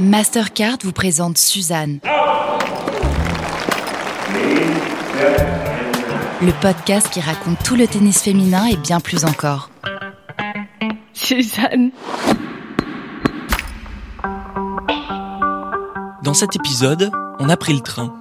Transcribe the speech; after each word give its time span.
Mastercard 0.00 0.78
vous 0.82 0.92
présente 0.92 1.36
Suzanne. 1.36 1.98
Le 6.40 6.52
podcast 6.62 7.10
qui 7.10 7.20
raconte 7.20 7.62
tout 7.62 7.76
le 7.76 7.86
tennis 7.86 8.22
féminin 8.22 8.64
et 8.64 8.76
bien 8.76 8.98
plus 8.98 9.26
encore. 9.26 9.68
Suzanne. 11.12 11.90
Dans 16.22 16.32
cet 16.32 16.56
épisode, 16.56 17.10
on 17.38 17.50
a 17.50 17.58
pris 17.58 17.74
le 17.74 17.80
train. 17.80 18.14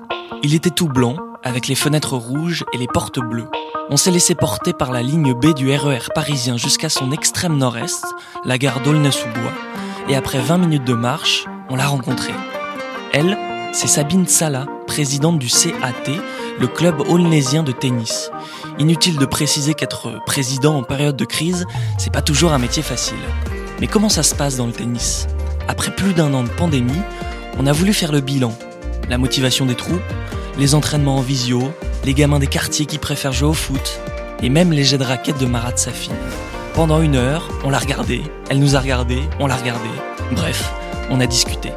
Il 0.44 0.54
était 0.54 0.72
tout 0.72 0.90
blanc, 0.90 1.16
avec 1.44 1.70
les 1.70 1.76
fenêtres 1.76 2.18
rouges 2.18 2.66
et 2.74 2.78
les 2.78 2.88
portes 2.88 3.20
bleues. 3.20 3.50
On 3.90 3.96
s'est 3.96 4.12
laissé 4.12 4.36
porter 4.36 4.74
par 4.74 4.92
la 4.92 5.02
ligne 5.02 5.34
B 5.34 5.54
du 5.54 5.74
RER 5.74 6.10
parisien 6.14 6.58
jusqu'à 6.58 6.90
son 6.90 7.14
extrême 7.14 7.58
nord-est, 7.58 8.04
la 8.44 8.58
gare 8.58 8.82
d'Aulnay-sous-Bois, 8.82 9.54
et 10.10 10.18
après 10.18 10.40
20 10.40 10.58
minutes 10.58 10.84
de 10.84 10.94
marche, 10.94 11.46
on 11.70 11.76
l'a 11.76 11.88
rencontrée. 11.88 12.34
Elle, 13.14 13.38
c'est 13.74 13.88
Sabine 13.88 14.28
Sala, 14.28 14.66
présidente 14.88 15.40
du 15.40 15.48
CAT, 15.48 16.12
le 16.60 16.68
club 16.68 17.02
aulnaysien 17.08 17.64
de 17.64 17.72
tennis. 17.72 18.32
Inutile 18.80 19.18
de 19.18 19.26
préciser 19.26 19.74
qu'être 19.74 20.24
président 20.26 20.78
en 20.78 20.84
période 20.84 21.16
de 21.16 21.26
crise, 21.26 21.66
c'est 21.98 22.12
pas 22.12 22.22
toujours 22.22 22.54
un 22.54 22.58
métier 22.58 22.84
facile. 22.84 23.18
Mais 23.80 23.88
comment 23.88 24.10
ça 24.10 24.24
se 24.24 24.36
passe 24.36 24.58
dans 24.58 24.66
le 24.66 24.74
tennis? 24.74 25.28
Après 25.68 25.92
plus 25.92 26.14
d'un 26.14 26.34
an 26.34 26.44
de 26.44 26.50
pandémie, 26.50 27.02
on 27.60 27.68
a 27.68 27.72
voulu 27.72 27.94
faire 27.94 28.12
le 28.12 28.22
bilan. 28.22 28.54
La 29.10 29.18
motivation 29.18 29.66
des 29.66 29.76
troupes, 29.76 30.02
les 30.58 30.76
entraînements 30.76 31.18
en 31.18 31.22
visio, 31.22 31.72
les 32.06 32.14
gamins 32.14 32.40
des 32.40 32.48
quartiers 32.48 32.86
qui 32.86 32.98
préfèrent 32.98 33.34
jouer 33.34 33.50
au 33.50 33.54
foot, 33.54 34.00
et 34.42 34.50
même 34.50 34.72
les 34.72 34.84
jets 34.84 34.98
de 34.98 35.04
raquettes 35.04 35.40
de 35.40 35.46
Marat 35.46 35.78
Safi. 35.78 36.12
Pendant 36.74 37.02
une 37.02 37.16
heure, 37.16 37.50
on 37.64 37.70
l'a 37.70 37.80
regardé, 37.80 38.22
elle 38.50 38.60
nous 38.60 38.76
a 38.76 38.80
regardé, 38.80 39.22
on 39.40 39.48
l'a 39.48 39.56
regardé. 39.56 39.90
Bref, 40.32 40.74
on 41.10 41.20
a 41.20 41.28
discuté. 41.28 41.72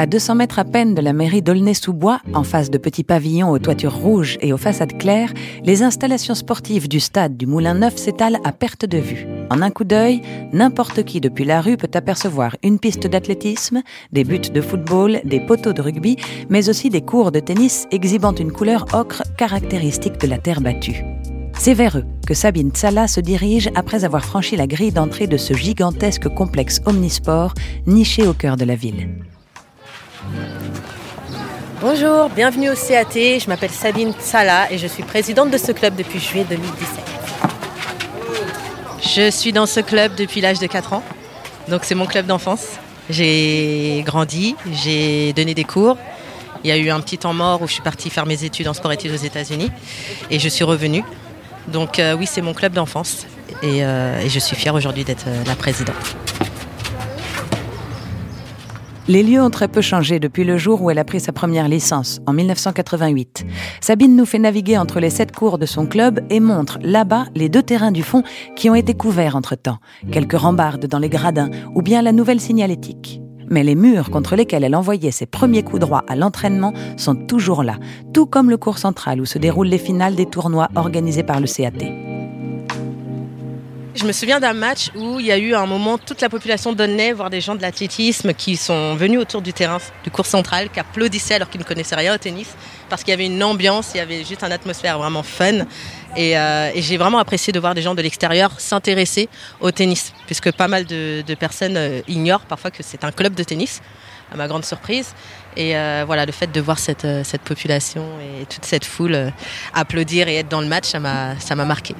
À 0.00 0.06
200 0.06 0.34
mètres 0.36 0.58
à 0.58 0.64
peine 0.64 0.94
de 0.94 1.02
la 1.02 1.12
mairie 1.12 1.42
d'Aulnay-sous-Bois, 1.42 2.20
en 2.32 2.42
face 2.42 2.70
de 2.70 2.78
petits 2.78 3.04
pavillons 3.04 3.50
aux 3.50 3.58
toitures 3.58 3.94
rouges 3.94 4.38
et 4.40 4.54
aux 4.54 4.56
façades 4.56 4.96
claires, 4.96 5.34
les 5.62 5.82
installations 5.82 6.34
sportives 6.34 6.88
du 6.88 7.00
stade 7.00 7.36
du 7.36 7.46
Moulin 7.46 7.74
Neuf 7.74 7.98
s'étalent 7.98 8.40
à 8.42 8.52
perte 8.52 8.86
de 8.86 8.96
vue. 8.96 9.39
En 9.50 9.62
un 9.62 9.70
coup 9.70 9.82
d'œil, 9.82 10.22
n'importe 10.52 11.02
qui 11.02 11.20
depuis 11.20 11.44
la 11.44 11.60
rue 11.60 11.76
peut 11.76 11.90
apercevoir 11.94 12.56
une 12.62 12.78
piste 12.78 13.08
d'athlétisme, 13.08 13.82
des 14.12 14.22
buts 14.22 14.38
de 14.38 14.60
football, 14.60 15.20
des 15.24 15.40
poteaux 15.40 15.72
de 15.72 15.82
rugby, 15.82 16.16
mais 16.48 16.68
aussi 16.68 16.88
des 16.88 17.00
cours 17.00 17.32
de 17.32 17.40
tennis 17.40 17.88
exhibant 17.90 18.32
une 18.32 18.52
couleur 18.52 18.86
ocre 18.92 19.24
caractéristique 19.36 20.18
de 20.20 20.28
la 20.28 20.38
terre 20.38 20.60
battue. 20.60 21.04
C'est 21.58 21.74
vers 21.74 21.98
eux 21.98 22.04
que 22.28 22.32
Sabine 22.32 22.70
Tsala 22.70 23.08
se 23.08 23.20
dirige 23.20 23.70
après 23.74 24.04
avoir 24.04 24.24
franchi 24.24 24.56
la 24.56 24.68
grille 24.68 24.92
d'entrée 24.92 25.26
de 25.26 25.36
ce 25.36 25.52
gigantesque 25.52 26.28
complexe 26.28 26.80
omnisport 26.86 27.52
niché 27.88 28.26
au 28.28 28.32
cœur 28.32 28.56
de 28.56 28.64
la 28.64 28.76
ville. 28.76 29.08
Bonjour, 31.80 32.28
bienvenue 32.36 32.70
au 32.70 32.74
CAT. 32.74 33.38
Je 33.40 33.48
m'appelle 33.48 33.70
Sabine 33.70 34.12
Sala 34.20 34.70
et 34.70 34.78
je 34.78 34.86
suis 34.86 35.02
présidente 35.02 35.50
de 35.50 35.58
ce 35.58 35.72
club 35.72 35.96
depuis 35.96 36.20
juillet 36.20 36.46
2017. 36.48 37.19
Je 39.12 39.28
suis 39.28 39.52
dans 39.52 39.66
ce 39.66 39.80
club 39.80 40.14
depuis 40.14 40.40
l'âge 40.40 40.60
de 40.60 40.68
4 40.68 40.92
ans. 40.92 41.02
Donc 41.66 41.80
c'est 41.82 41.96
mon 41.96 42.06
club 42.06 42.26
d'enfance. 42.26 42.78
J'ai 43.08 44.04
grandi, 44.06 44.54
j'ai 44.70 45.32
donné 45.32 45.52
des 45.52 45.64
cours. 45.64 45.96
Il 46.62 46.68
y 46.68 46.72
a 46.72 46.76
eu 46.76 46.90
un 46.90 47.00
petit 47.00 47.18
temps 47.18 47.34
mort 47.34 47.60
où 47.60 47.66
je 47.66 47.72
suis 47.72 47.82
partie 47.82 48.08
faire 48.08 48.24
mes 48.24 48.44
études 48.44 48.68
en 48.68 48.72
sport 48.72 48.92
études 48.92 49.10
aux 49.10 49.16
États-Unis 49.16 49.72
et 50.30 50.38
je 50.38 50.48
suis 50.48 50.62
revenue. 50.62 51.02
Donc 51.66 51.98
euh, 51.98 52.14
oui, 52.14 52.26
c'est 52.26 52.40
mon 52.40 52.54
club 52.54 52.72
d'enfance 52.72 53.26
et, 53.64 53.84
euh, 53.84 54.28
je 54.28 54.38
suis 54.38 54.54
fière 54.54 54.76
aujourd'hui 54.76 55.02
d'être 55.02 55.26
euh, 55.26 55.42
la 55.44 55.56
présidente. 55.56 55.96
Les 59.10 59.24
lieux 59.24 59.42
ont 59.42 59.50
très 59.50 59.66
peu 59.66 59.80
changé 59.80 60.20
depuis 60.20 60.44
le 60.44 60.56
jour 60.56 60.80
où 60.82 60.88
elle 60.88 61.00
a 61.00 61.04
pris 61.04 61.18
sa 61.18 61.32
première 61.32 61.66
licence, 61.66 62.20
en 62.28 62.32
1988. 62.32 63.44
Sabine 63.80 64.14
nous 64.14 64.24
fait 64.24 64.38
naviguer 64.38 64.78
entre 64.78 65.00
les 65.00 65.10
sept 65.10 65.34
cours 65.34 65.58
de 65.58 65.66
son 65.66 65.86
club 65.86 66.20
et 66.30 66.38
montre 66.38 66.78
là-bas 66.80 67.26
les 67.34 67.48
deux 67.48 67.64
terrains 67.64 67.90
du 67.90 68.04
fond 68.04 68.22
qui 68.54 68.70
ont 68.70 68.76
été 68.76 68.94
couverts 68.94 69.34
entre-temps, 69.34 69.78
quelques 70.12 70.38
rambardes 70.38 70.86
dans 70.86 71.00
les 71.00 71.08
gradins 71.08 71.50
ou 71.74 71.82
bien 71.82 72.02
la 72.02 72.12
nouvelle 72.12 72.38
signalétique. 72.38 73.20
Mais 73.48 73.64
les 73.64 73.74
murs 73.74 74.10
contre 74.10 74.36
lesquels 74.36 74.62
elle 74.62 74.76
envoyait 74.76 75.10
ses 75.10 75.26
premiers 75.26 75.64
coups 75.64 75.80
droits 75.80 76.04
à 76.06 76.14
l'entraînement 76.14 76.72
sont 76.96 77.16
toujours 77.16 77.64
là, 77.64 77.78
tout 78.14 78.26
comme 78.26 78.48
le 78.48 78.58
cours 78.58 78.78
central 78.78 79.20
où 79.20 79.26
se 79.26 79.38
déroulent 79.38 79.66
les 79.66 79.78
finales 79.78 80.14
des 80.14 80.26
tournois 80.26 80.68
organisés 80.76 81.24
par 81.24 81.40
le 81.40 81.48
CAT. 81.48 82.09
Je 83.92 84.04
me 84.04 84.12
souviens 84.12 84.38
d'un 84.38 84.52
match 84.52 84.90
où 84.94 85.18
il 85.18 85.26
y 85.26 85.32
a 85.32 85.38
eu 85.38 85.52
un 85.52 85.66
moment 85.66 85.98
toute 85.98 86.20
la 86.20 86.28
population 86.28 86.72
d'Aulnay, 86.72 87.12
voire 87.12 87.28
des 87.28 87.40
gens 87.40 87.56
de 87.56 87.62
l'athlétisme 87.62 88.32
qui 88.34 88.56
sont 88.56 88.94
venus 88.94 89.18
autour 89.18 89.42
du 89.42 89.52
terrain 89.52 89.78
du 90.04 90.10
cours 90.12 90.26
central, 90.26 90.70
qui 90.70 90.78
applaudissaient 90.78 91.34
alors 91.34 91.50
qu'ils 91.50 91.60
ne 91.60 91.66
connaissaient 91.66 91.96
rien 91.96 92.14
au 92.14 92.18
tennis, 92.18 92.54
parce 92.88 93.02
qu'il 93.02 93.10
y 93.10 93.14
avait 93.14 93.26
une 93.26 93.42
ambiance, 93.42 93.90
il 93.94 93.98
y 93.98 94.00
avait 94.00 94.24
juste 94.24 94.44
une 94.44 94.52
atmosphère 94.52 94.98
vraiment 94.98 95.24
fun. 95.24 95.66
Et, 96.16 96.38
euh, 96.38 96.70
j'ai 96.76 96.98
vraiment 96.98 97.18
apprécié 97.18 97.52
de 97.52 97.58
voir 97.58 97.74
des 97.74 97.82
gens 97.82 97.96
de 97.96 98.02
l'extérieur 98.02 98.52
s'intéresser 98.60 99.28
au 99.60 99.72
tennis, 99.72 100.12
puisque 100.26 100.52
pas 100.52 100.68
mal 100.68 100.84
de, 100.84 101.24
personnes 101.38 101.76
euh, 101.76 102.00
ignorent 102.06 102.46
parfois 102.46 102.70
que 102.70 102.84
c'est 102.84 103.02
un 103.02 103.10
club 103.10 103.34
de 103.34 103.42
tennis, 103.42 103.80
à 104.32 104.36
ma 104.36 104.46
grande 104.46 104.64
surprise. 104.64 105.14
Et 105.56 105.76
euh, 105.76 106.04
voilà, 106.06 106.26
le 106.26 106.32
fait 106.32 106.52
de 106.52 106.60
voir 106.60 106.78
cette, 106.78 107.06
cette 107.24 107.42
population 107.42 108.04
et 108.20 108.46
toute 108.46 108.64
cette 108.64 108.84
foule 108.84 109.32
applaudir 109.74 110.28
et 110.28 110.36
être 110.36 110.48
dans 110.48 110.60
le 110.60 110.68
match, 110.68 110.86
ça 110.86 111.00
m'a 111.00 111.38
ça 111.40 111.56
m'a 111.56 111.64
marqué. 111.64 111.96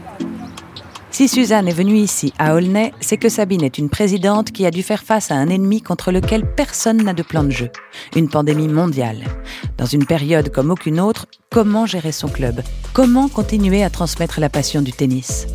Si 1.21 1.29
Suzanne 1.29 1.69
est 1.69 1.75
venue 1.75 1.99
ici, 1.99 2.33
à 2.39 2.55
Aulnay, 2.55 2.95
c'est 3.01 3.19
que 3.19 3.29
Sabine 3.29 3.63
est 3.63 3.77
une 3.77 3.91
présidente 3.91 4.53
qui 4.53 4.65
a 4.65 4.71
dû 4.71 4.83
faire 4.83 5.03
face 5.03 5.31
à 5.31 5.35
un 5.35 5.51
ennemi 5.51 5.83
contre 5.83 6.13
lequel 6.13 6.47
personne 6.47 7.03
n'a 7.03 7.13
de 7.13 7.23
plan 7.23 7.45
de 7.45 7.51
jeu. 7.51 7.69
Une 8.17 8.31
pandémie 8.31 8.69
mondiale. 8.69 9.25
Dans 9.77 9.85
une 9.85 10.07
période 10.07 10.51
comme 10.51 10.71
aucune 10.71 10.99
autre, 10.99 11.27
comment 11.51 11.85
gérer 11.85 12.13
son 12.13 12.29
club? 12.29 12.63
Comment 12.95 13.29
continuer 13.29 13.85
à 13.85 13.91
transmettre 13.91 14.41
la 14.41 14.49
passion 14.49 14.81
du 14.81 14.93
tennis? 14.93 15.47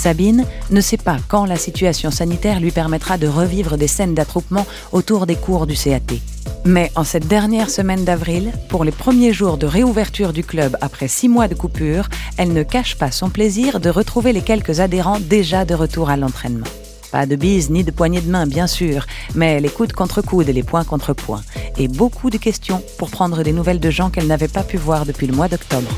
Sabine 0.00 0.46
ne 0.70 0.80
sait 0.80 0.96
pas 0.96 1.18
quand 1.28 1.44
la 1.44 1.56
situation 1.56 2.10
sanitaire 2.10 2.58
lui 2.58 2.70
permettra 2.70 3.18
de 3.18 3.26
revivre 3.26 3.76
des 3.76 3.86
scènes 3.86 4.14
d'attroupement 4.14 4.66
autour 4.92 5.26
des 5.26 5.36
cours 5.36 5.66
du 5.66 5.74
CAT. 5.74 6.16
Mais 6.64 6.90
en 6.94 7.04
cette 7.04 7.28
dernière 7.28 7.68
semaine 7.68 8.06
d'avril, 8.06 8.50
pour 8.70 8.84
les 8.84 8.92
premiers 8.92 9.34
jours 9.34 9.58
de 9.58 9.66
réouverture 9.66 10.32
du 10.32 10.42
club 10.42 10.78
après 10.80 11.06
six 11.06 11.28
mois 11.28 11.48
de 11.48 11.54
coupure, 11.54 12.08
elle 12.38 12.54
ne 12.54 12.62
cache 12.62 12.96
pas 12.96 13.10
son 13.10 13.28
plaisir 13.28 13.78
de 13.78 13.90
retrouver 13.90 14.32
les 14.32 14.40
quelques 14.40 14.80
adhérents 14.80 15.20
déjà 15.20 15.66
de 15.66 15.74
retour 15.74 16.08
à 16.08 16.16
l'entraînement. 16.16 16.66
Pas 17.12 17.26
de 17.26 17.36
bise 17.36 17.68
ni 17.68 17.84
de 17.84 17.90
poignée 17.90 18.22
de 18.22 18.30
main, 18.30 18.46
bien 18.46 18.66
sûr, 18.66 19.04
mais 19.34 19.60
les 19.60 19.68
coudes 19.68 19.92
contre 19.92 20.22
coudes 20.22 20.48
et 20.48 20.54
les 20.54 20.62
points 20.62 20.84
contre 20.84 21.12
points. 21.12 21.42
Et 21.76 21.88
beaucoup 21.88 22.30
de 22.30 22.38
questions 22.38 22.82
pour 22.96 23.10
prendre 23.10 23.42
des 23.42 23.52
nouvelles 23.52 23.80
de 23.80 23.90
gens 23.90 24.08
qu'elle 24.08 24.28
n'avait 24.28 24.48
pas 24.48 24.62
pu 24.62 24.78
voir 24.78 25.04
depuis 25.04 25.26
le 25.26 25.34
mois 25.34 25.48
d'octobre. 25.48 25.90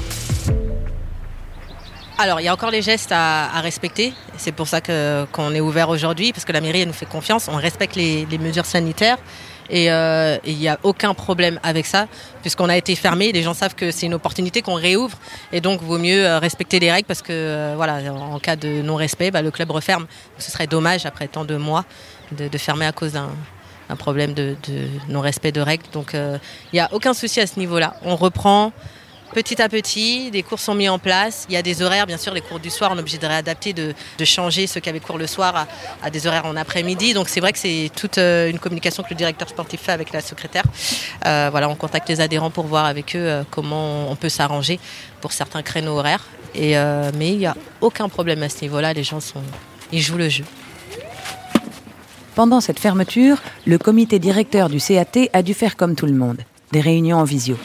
Alors, 2.22 2.38
il 2.38 2.44
y 2.44 2.48
a 2.48 2.52
encore 2.52 2.70
les 2.70 2.82
gestes 2.82 3.10
à, 3.10 3.60
respecter. 3.62 4.14
C'est 4.36 4.52
pour 4.52 4.68
ça 4.68 4.80
qu'on 4.80 5.54
est 5.56 5.60
ouvert 5.60 5.88
aujourd'hui, 5.88 6.32
parce 6.32 6.44
que 6.44 6.52
la 6.52 6.60
mairie 6.60 6.86
nous 6.86 6.92
fait 6.92 7.04
confiance. 7.04 7.48
On 7.48 7.56
respecte 7.56 7.96
les, 7.96 8.38
mesures 8.38 8.64
sanitaires. 8.64 9.18
Et 9.68 9.90
euh, 9.90 10.38
il 10.44 10.56
n'y 10.56 10.68
a 10.68 10.78
aucun 10.84 11.14
problème 11.14 11.58
avec 11.64 11.84
ça, 11.84 12.06
puisqu'on 12.40 12.68
a 12.68 12.76
été 12.76 12.94
fermé. 12.94 13.32
Les 13.32 13.42
gens 13.42 13.54
savent 13.54 13.74
que 13.74 13.90
c'est 13.90 14.06
une 14.06 14.14
opportunité 14.14 14.62
qu'on 14.62 14.74
réouvre. 14.74 15.18
Et 15.52 15.60
donc, 15.60 15.82
vaut 15.82 15.98
mieux 15.98 16.24
euh, 16.24 16.38
respecter 16.38 16.78
les 16.78 16.92
règles, 16.92 17.08
parce 17.08 17.22
que, 17.22 17.32
euh, 17.32 17.72
voilà, 17.74 17.98
en 18.12 18.38
cas 18.38 18.54
de 18.54 18.82
non-respect, 18.82 19.32
bah, 19.32 19.42
le 19.42 19.50
club 19.50 19.72
referme. 19.72 20.06
Ce 20.38 20.52
serait 20.52 20.68
dommage, 20.68 21.06
après 21.06 21.26
tant 21.26 21.44
de 21.44 21.56
mois, 21.56 21.84
de, 22.30 22.56
fermer 22.56 22.86
à 22.86 22.92
cause 22.92 23.14
d'un 23.14 23.30
un 23.88 23.96
problème 23.96 24.32
de, 24.32 24.54
non-respect 25.08 25.50
de 25.50 25.60
règles. 25.60 25.86
Donc, 25.92 26.12
il 26.14 26.38
n'y 26.72 26.80
a 26.80 26.88
aucun 26.92 27.14
souci 27.14 27.40
à 27.40 27.48
ce 27.48 27.58
niveau-là. 27.58 27.96
On 28.04 28.14
reprend 28.14 28.72
petit 29.32 29.60
à 29.60 29.68
petit, 29.68 30.30
des 30.30 30.42
cours 30.42 30.60
sont 30.60 30.74
mis 30.74 30.88
en 30.88 30.98
place. 30.98 31.46
Il 31.48 31.54
y 31.54 31.56
a 31.56 31.62
des 31.62 31.82
horaires, 31.82 32.06
bien 32.06 32.16
sûr, 32.16 32.32
les 32.32 32.40
cours 32.40 32.60
du 32.60 32.70
soir, 32.70 32.90
on 32.92 32.96
est 32.96 33.00
obligé 33.00 33.18
de 33.18 33.26
réadapter, 33.26 33.72
de, 33.72 33.94
de 34.18 34.24
changer 34.24 34.66
ceux 34.66 34.80
qui 34.80 34.88
avaient 34.88 35.00
cours 35.00 35.18
le 35.18 35.26
soir 35.26 35.66
à, 36.02 36.10
des 36.10 36.26
horaires 36.26 36.46
en 36.46 36.56
après-midi. 36.56 37.14
Donc 37.14 37.28
c'est 37.28 37.40
vrai 37.40 37.52
que 37.52 37.58
c'est 37.58 37.90
toute 37.94 38.18
euh, 38.18 38.50
une 38.50 38.58
communication 38.58 39.02
que 39.02 39.10
le 39.10 39.16
directeur 39.16 39.48
sportif 39.48 39.80
fait 39.80 39.92
avec 39.92 40.12
la 40.12 40.20
secrétaire. 40.20 40.64
Euh, 41.26 41.48
voilà, 41.50 41.68
on 41.68 41.74
contacte 41.74 42.08
les 42.08 42.20
adhérents 42.20 42.50
pour 42.50 42.66
voir 42.66 42.84
avec 42.84 43.16
eux 43.16 43.18
euh, 43.18 43.42
comment 43.50 44.10
on 44.10 44.16
peut 44.16 44.28
s'arranger 44.28 44.78
pour 45.20 45.32
certains 45.32 45.62
créneaux 45.62 45.98
horaires. 45.98 46.24
Mais 46.54 47.32
il 47.32 47.38
n'y 47.38 47.46
a 47.46 47.56
aucun 47.80 48.08
problème 48.08 48.42
à 48.42 48.48
ce 48.48 48.60
niveau-là. 48.62 48.92
Les 48.92 49.04
gens 49.04 49.20
sont, 49.20 49.42
ils 49.90 50.02
jouent 50.02 50.18
le 50.18 50.28
jeu. 50.28 50.44
Pendant 52.34 52.60
cette 52.60 52.78
fermeture, 52.78 53.38
le 53.66 53.78
comité 53.78 54.18
directeur 54.18 54.68
du 54.68 54.78
CAT 54.78 55.28
a 55.32 55.42
dû 55.42 55.54
faire 55.54 55.76
comme 55.76 55.94
tout 55.94 56.06
le 56.06 56.14
monde, 56.14 56.38
des 56.72 56.80
réunions 56.80 57.18
en 57.18 57.24
visio. 57.24 57.58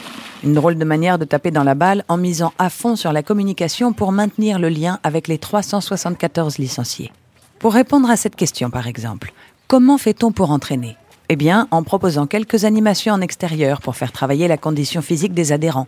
Une 0.44 0.54
drôle 0.54 0.78
de 0.78 0.86
manière 0.86 1.18
de 1.18 1.26
taper 1.26 1.50
dans 1.50 1.64
la 1.64 1.74
balle 1.74 2.04
en 2.08 2.18
misant 2.18 2.54
à 2.60 2.70
fond 2.70 2.96
sur 2.96 3.12
la 3.12 3.24
communication 3.24 3.92
pour 3.92 4.12
maintenir 4.12 4.60
le 4.60 4.70
lien 4.70 5.00
avec 5.04 5.28
les 5.28 5.40
374 5.40 6.60
licenciés. 6.60 7.12
Pour 7.58 7.74
répondre 7.74 8.10
à 8.10 8.16
cette 8.16 8.36
question, 8.36 8.70
par 8.70 8.86
exemple, 8.86 9.34
comment 9.68 9.98
fait-on 9.98 10.32
pour 10.32 10.52
entraîner? 10.52 10.96
Eh 11.30 11.36
bien, 11.36 11.68
en 11.72 11.82
proposant 11.84 12.28
quelques 12.28 12.66
animations 12.66 13.16
en 13.16 13.22
extérieur 13.22 13.82
pour 13.82 13.96
faire 13.96 14.12
travailler 14.12 14.48
la 14.48 14.58
condition 14.58 15.02
physique 15.02 15.34
des 15.34 15.52
adhérents. 15.52 15.88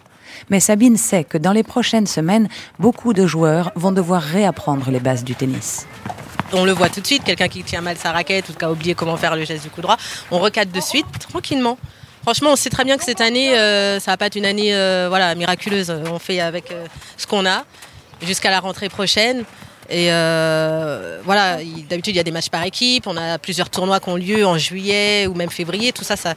Mais 0.50 0.60
Sabine 0.60 0.98
sait 0.98 1.24
que 1.24 1.38
dans 1.38 1.54
les 1.54 1.64
prochaines 1.64 2.08
semaines, 2.08 2.50
beaucoup 2.80 3.14
de 3.14 3.28
joueurs 3.28 3.72
vont 3.76 3.92
devoir 3.92 4.22
réapprendre 4.22 4.90
les 4.90 5.00
bases 5.00 5.24
du 5.24 5.36
tennis. 5.36 5.88
On 6.52 6.66
le 6.66 6.72
voit 6.72 6.90
tout 6.90 7.02
de 7.02 7.06
suite, 7.06 7.24
quelqu'un 7.24 7.48
qui 7.48 7.64
tient 7.64 7.82
mal 7.82 7.98
sa 7.98 8.12
raquette 8.12 8.50
ou 8.50 8.54
qui 8.54 8.66
a 8.66 8.72
oublié 8.72 8.96
comment 8.96 9.16
faire 9.16 9.36
le 9.36 9.46
geste 9.46 9.64
du 9.64 9.70
coup 9.70 9.82
droit, 9.82 9.98
on 10.32 10.40
recadre 10.40 10.72
de 10.72 10.82
suite, 10.82 11.06
tranquillement. 11.20 11.78
Franchement, 12.24 12.52
on 12.52 12.56
sait 12.56 12.70
très 12.70 12.84
bien 12.84 12.98
que 12.98 13.04
cette 13.04 13.22
année, 13.22 13.58
euh, 13.58 14.00
ça 14.00 14.12
va 14.12 14.18
pas 14.18 14.26
être 14.26 14.36
une 14.36 14.46
année 14.46 14.76
euh, 14.76 15.08
voilà, 15.10 15.34
miraculeuse. 15.36 15.90
On 15.90 16.20
fait 16.20 16.40
avec 16.42 16.72
euh, 16.72 16.86
ce 17.18 17.26
qu'on 17.26 17.46
a 17.46 17.64
jusqu'à 18.22 18.50
la 18.50 18.60
rentrée 18.60 18.90
prochaine. 18.90 19.44
Et 19.92 20.10
voilà, 21.24 21.58
d'habitude 21.90 22.14
il 22.14 22.18
y 22.18 22.20
a 22.20 22.24
des 22.24 22.30
matchs 22.30 22.50
par 22.50 22.64
équipe, 22.64 23.08
on 23.08 23.18
a 23.18 23.40
plusieurs 23.40 23.72
tournois 23.72 24.00
qui 24.00 24.10
ont 24.10 24.18
lieu 24.18 24.46
en 24.46 24.56
juillet 24.56 25.26
ou 25.26 25.34
même 25.34 25.50
février, 25.50 25.92
tout 25.94 26.04
ça, 26.04 26.16
ça, 26.16 26.36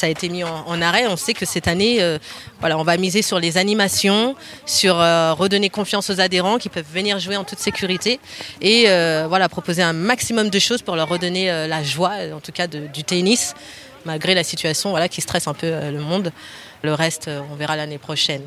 a 0.00 0.06
été 0.06 0.30
mis 0.30 0.42
en, 0.42 0.80
arrêt. 0.80 1.06
On 1.06 1.18
sait 1.18 1.34
que 1.34 1.44
cette 1.44 1.68
année, 1.68 2.02
on 2.62 2.82
va 2.82 2.96
miser 2.96 3.20
sur 3.20 3.38
les 3.38 3.58
animations, 3.58 4.36
sur 4.64 4.96
redonner 4.96 5.68
confiance 5.68 6.08
aux 6.08 6.18
adhérents 6.18 6.56
qui 6.56 6.70
peuvent 6.70 6.86
venir 6.90 7.18
jouer 7.18 7.36
en 7.36 7.44
toute 7.44 7.58
sécurité 7.58 8.20
et 8.62 8.86
proposer 9.50 9.82
un 9.82 9.92
maximum 9.92 10.48
de 10.48 10.58
choses 10.58 10.80
pour 10.80 10.96
leur 10.96 11.10
redonner 11.10 11.48
la 11.68 11.82
joie, 11.82 12.14
en 12.34 12.40
tout 12.40 12.52
cas 12.52 12.66
du 12.66 13.04
tennis 13.04 13.54
malgré 14.04 14.34
la 14.34 14.44
situation 14.44 14.90
voilà, 14.90 15.08
qui 15.08 15.20
stresse 15.20 15.48
un 15.48 15.54
peu 15.54 15.66
euh, 15.66 15.90
le 15.90 16.00
monde. 16.00 16.32
Le 16.82 16.92
reste, 16.92 17.28
euh, 17.28 17.40
on 17.50 17.54
verra 17.54 17.76
l'année 17.76 17.98
prochaine. 17.98 18.42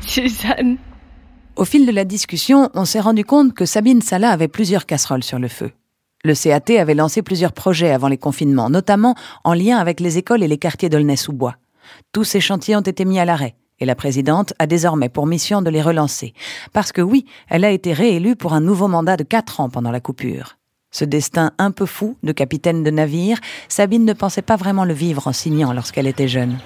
Suzanne. 0.00 0.78
Au 1.56 1.64
fil 1.64 1.86
de 1.86 1.92
la 1.92 2.04
discussion, 2.04 2.70
on 2.74 2.84
s'est 2.84 3.00
rendu 3.00 3.24
compte 3.24 3.54
que 3.54 3.64
Sabine 3.64 4.02
Salah 4.02 4.30
avait 4.30 4.48
plusieurs 4.48 4.86
casseroles 4.86 5.22
sur 5.22 5.38
le 5.38 5.48
feu. 5.48 5.70
Le 6.24 6.34
CAT 6.34 6.80
avait 6.80 6.94
lancé 6.94 7.22
plusieurs 7.22 7.52
projets 7.52 7.90
avant 7.90 8.08
les 8.08 8.16
confinements, 8.16 8.70
notamment 8.70 9.14
en 9.44 9.54
lien 9.54 9.78
avec 9.78 10.00
les 10.00 10.18
écoles 10.18 10.42
et 10.42 10.48
les 10.48 10.58
quartiers 10.58 10.88
d'Aulnay-sous-Bois. 10.88 11.56
Tous 12.12 12.24
ces 12.24 12.40
chantiers 12.40 12.76
ont 12.76 12.80
été 12.80 13.04
mis 13.04 13.20
à 13.20 13.24
l'arrêt, 13.24 13.56
et 13.78 13.84
la 13.84 13.94
présidente 13.94 14.54
a 14.58 14.66
désormais 14.66 15.10
pour 15.10 15.26
mission 15.26 15.62
de 15.62 15.70
les 15.70 15.82
relancer. 15.82 16.32
Parce 16.72 16.92
que 16.92 17.02
oui, 17.02 17.26
elle 17.48 17.64
a 17.64 17.70
été 17.70 17.92
réélue 17.92 18.36
pour 18.36 18.54
un 18.54 18.60
nouveau 18.60 18.88
mandat 18.88 19.16
de 19.16 19.22
quatre 19.22 19.60
ans 19.60 19.68
pendant 19.68 19.90
la 19.90 20.00
coupure. 20.00 20.56
Ce 20.94 21.04
destin 21.04 21.50
un 21.58 21.72
peu 21.72 21.86
fou 21.86 22.16
de 22.22 22.30
capitaine 22.30 22.84
de 22.84 22.90
navire, 22.90 23.38
Sabine 23.68 24.04
ne 24.04 24.12
pensait 24.12 24.42
pas 24.42 24.54
vraiment 24.54 24.84
le 24.84 24.94
vivre 24.94 25.26
en 25.26 25.32
signant 25.32 25.72
lorsqu'elle 25.72 26.06
était 26.06 26.28
jeune. 26.28 26.56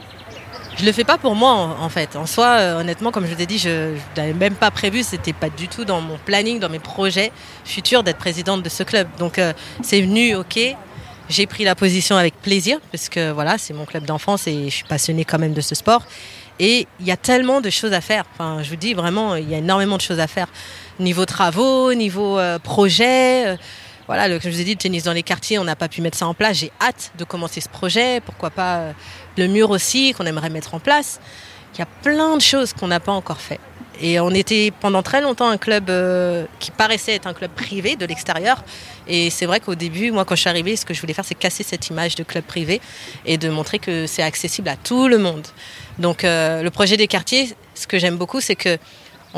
Je 0.76 0.84
le 0.84 0.92
fais 0.92 1.04
pas 1.04 1.16
pour 1.16 1.34
moi 1.34 1.50
en, 1.80 1.88
fait. 1.88 2.14
En 2.14 2.26
soi, 2.26 2.58
euh, 2.58 2.80
honnêtement, 2.80 3.10
comme 3.10 3.26
je 3.26 3.32
t'ai 3.32 3.46
dit, 3.46 3.56
je 3.56 3.94
n'avais 4.19 4.34
même 4.34 4.54
pas 4.54 4.70
prévu, 4.70 5.02
c'était 5.02 5.32
pas 5.32 5.48
du 5.48 5.66
tout 5.66 5.86
dans 5.86 6.02
mon 6.02 6.19
planning, 6.19 6.60
dans 6.60 6.69
mes 6.69 6.78
projets 6.78 7.32
futurs 7.64 8.02
d'être 8.02 8.19
présidente 8.19 8.62
de 8.62 8.69
ce 8.69 8.82
club. 8.82 9.08
Donc 9.19 9.38
euh, 9.38 9.54
c'est 9.82 10.02
venu, 10.02 10.34
ok. 10.34 10.58
J'ai 11.30 11.46
pris 11.46 11.64
la 11.64 11.75
position 11.75 12.16
avec 12.16 12.34
plaisir 12.34 12.80
parce 12.92 13.08
que 13.08 13.32
voilà, 13.32 13.56
c'est 13.56 13.72
mon 13.72 13.86
club 13.86 14.04
d'enfance 14.04 14.46
et 14.46 14.64
je 14.66 14.75
suis 14.75 14.84
passionnée 14.84 15.25
quand 15.25 15.38
même 15.38 15.54
de 15.54 15.62
ce 15.62 15.75
sport. 15.75 16.02
Et 16.58 16.86
il 17.00 17.06
y 17.06 17.10
a 17.10 17.16
tellement 17.16 17.62
de 17.62 17.70
choses 17.70 17.94
à 17.94 18.02
faire. 18.02 18.25
Enfin, 18.34 18.62
je 18.62 18.69
vous 18.69 18.76
dis 18.76 18.92
vraiment, 18.92 19.36
il 19.36 19.48
y 19.48 19.54
a 19.54 19.58
énormément 19.58 19.96
de 19.96 20.02
choses 20.02 20.20
à 20.20 20.26
faire. 20.26 20.48
Niveau 21.00 21.25
travaux, 21.25 21.94
niveau 21.94 22.38
euh, 22.38 22.58
projet 22.58 23.56
voilà, 24.08 24.26
le, 24.26 24.38
comme 24.38 24.50
je 24.50 24.56
vous 24.56 24.62
ai 24.62 24.64
dit, 24.64 24.72
le 24.72 24.78
tennis 24.78 25.05
dans 25.05 25.12
les 25.12 25.22
quartiers, 25.22 25.58
on 25.58 25.64
n'a 25.64 25.76
pas 25.76 25.88
pu 25.88 26.00
mettre 26.00 26.16
ça 26.16 26.26
en 26.26 26.32
place. 26.32 26.56
J'ai 26.56 26.72
hâte 26.81 27.12
de 27.19 27.25
commencer 27.25 27.60
ce 27.60 27.69
projet. 27.69 28.20
Pourquoi 28.22 28.49
pas 28.49 28.78
euh, 28.78 28.93
le 29.37 29.46
mur 29.49 29.69
aussi, 29.70 30.14
qu'on 30.14 30.25
aimerait 30.25 30.49
mettre 30.49 30.75
en 30.75 30.81
place. 30.81 31.20
Il 31.75 31.78
y 31.78 31.82
a 31.82 31.87
plein 32.02 32.34
de 32.34 32.40
choses 32.40 32.72
qu'on 32.72 32.88
n'a 32.88 33.00
pas 33.00 33.12
encore 33.12 33.40
fait. 33.40 33.60
Et 34.00 34.19
on 34.19 34.31
était 34.31 34.72
pendant 34.81 35.02
très 35.02 35.20
longtemps 35.20 35.49
un 35.49 35.58
club 35.58 35.90
euh, 35.90 36.46
qui 36.58 36.70
paraissait 36.70 37.16
être 37.16 37.26
un 37.26 37.34
club 37.34 37.50
privé 37.50 37.96
de 37.96 38.06
l'extérieur. 38.06 38.64
Et 39.08 39.28
c'est 39.28 39.44
vrai 39.44 39.60
qu'au 39.60 39.75
début, 39.75 40.11
moi, 40.11 40.25
quand 40.25 40.37
je 40.37 40.40
suis 40.40 40.50
arrivée, 40.50 40.76
ce 40.76 40.87
que 40.87 40.94
je 40.94 41.00
voulais 41.02 41.12
faire, 41.12 41.26
c'est 41.26 41.34
casser 41.34 41.62
cette 41.62 41.88
image 41.88 42.14
de 42.14 42.22
club 42.22 42.44
privé 42.44 42.81
et 43.26 43.37
de 43.37 43.50
montrer 43.50 43.78
que 43.78 44.06
c'est 44.06 44.22
accessible 44.22 44.70
à 44.70 44.76
tout 44.76 45.06
le 45.06 45.19
monde. 45.19 45.46
Donc, 45.99 46.25
euh, 46.25 46.62
le 46.62 46.70
projet 46.70 46.96
des 46.96 47.08
quartiers, 47.08 47.54
ce 47.75 47.87
que 47.87 47.99
j'aime 47.99 48.16
beaucoup, 48.16 48.40
c'est 48.40 48.56
que 48.56 48.78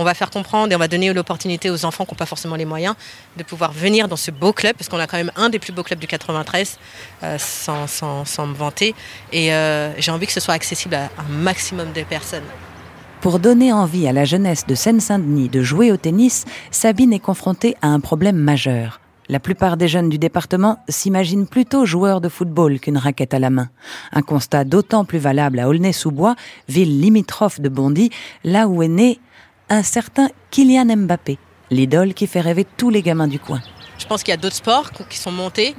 on 0.01 0.05
va 0.05 0.15
faire 0.15 0.31
comprendre 0.31 0.73
et 0.73 0.77
on 0.77 0.79
va 0.79 0.89
donner 0.89 1.13
l'opportunité 1.13 1.71
aux 1.71 1.85
enfants 1.85 2.05
qui 2.05 2.15
n'ont 2.15 2.19
pas 2.19 2.27
forcément 2.27 2.57
les 2.57 2.65
moyens 2.65 2.95
de 3.37 3.43
pouvoir 3.43 3.71
venir 3.73 4.09
dans 4.09 4.17
ce 4.17 4.31
beau 4.31 4.53
club, 4.53 4.75
parce 4.77 4.89
qu'on 4.89 4.99
a 4.99 5.07
quand 5.07 5.19
même 5.19 5.31
un 5.37 5.51
des 5.51 5.59
plus 5.59 5.73
beaux 5.73 5.83
clubs 5.83 5.99
du 5.99 6.07
93, 6.07 6.79
euh, 7.23 7.37
sans, 7.39 8.47
me 8.47 8.55
vanter. 8.55 8.95
Et 9.31 9.53
euh, 9.53 9.93
j'ai 9.99 10.11
envie 10.11 10.27
que 10.27 10.33
ce 10.33 10.41
soit 10.41 10.55
accessible 10.55 10.95
à 10.95 11.11
un 11.19 11.29
maximum 11.31 11.93
de 11.93 12.03
personnes. 12.03 12.45
Pour 13.21 13.39
donner 13.39 13.75
envie 13.75 14.09
à 14.09 14.13
la 14.15 14.25
jeunesse 14.25 14.67
de 14.67 14.75
Seine-Saint-Denis 14.75 15.51
de 15.51 15.63
jouer 15.63 15.93
au 15.93 15.99
tennis, 15.99 16.47
Sabine 16.71 17.13
est 17.13 17.19
confrontée 17.19 17.77
à 17.83 17.89
un 17.89 18.01
problème 18.01 18.37
majeur. 18.37 19.01
La 19.29 19.39
plupart 19.39 19.77
des 19.77 19.87
jeunes 19.87 20.09
du 20.09 20.19
département 20.19 20.79
s'imaginent 20.89 21.47
plutôt 21.47 21.85
joueurs 21.85 22.21
de 22.21 22.29
football 22.29 22.81
qu'une 22.81 22.97
raquette 22.97 23.35
à 23.35 23.39
la 23.39 23.51
main. 23.51 23.69
Un 24.13 24.23
constat 24.23 24.65
d'autant 24.65 25.05
plus 25.05 25.19
valable 25.19 25.61
à 25.61 25.69
Aulnay-sous-Bois, 25.69 26.35
ville 26.69 27.01
limitrophe 27.01 27.61
de 27.61 27.69
Bondy, 27.69 28.11
là 28.43 28.67
où 28.67 28.83
est 28.83 28.89
né 28.89 29.21
un 29.71 29.85
certain 29.85 30.29
Kylian 30.51 30.97
Mbappé, 30.97 31.39
l'idole 31.71 32.13
qui 32.13 32.27
fait 32.27 32.41
rêver 32.41 32.67
tous 32.77 32.91
les 32.91 33.03
gamins 33.03 33.29
du 33.29 33.39
coin. 33.39 33.61
Je 33.99 34.07
pense 34.07 34.25
qu'il 34.25 34.33
y 34.33 34.35
a 34.35 34.37
d'autres 34.37 34.57
sports 34.57 34.91
qui 35.09 35.17
sont 35.17 35.31
montés 35.31 35.77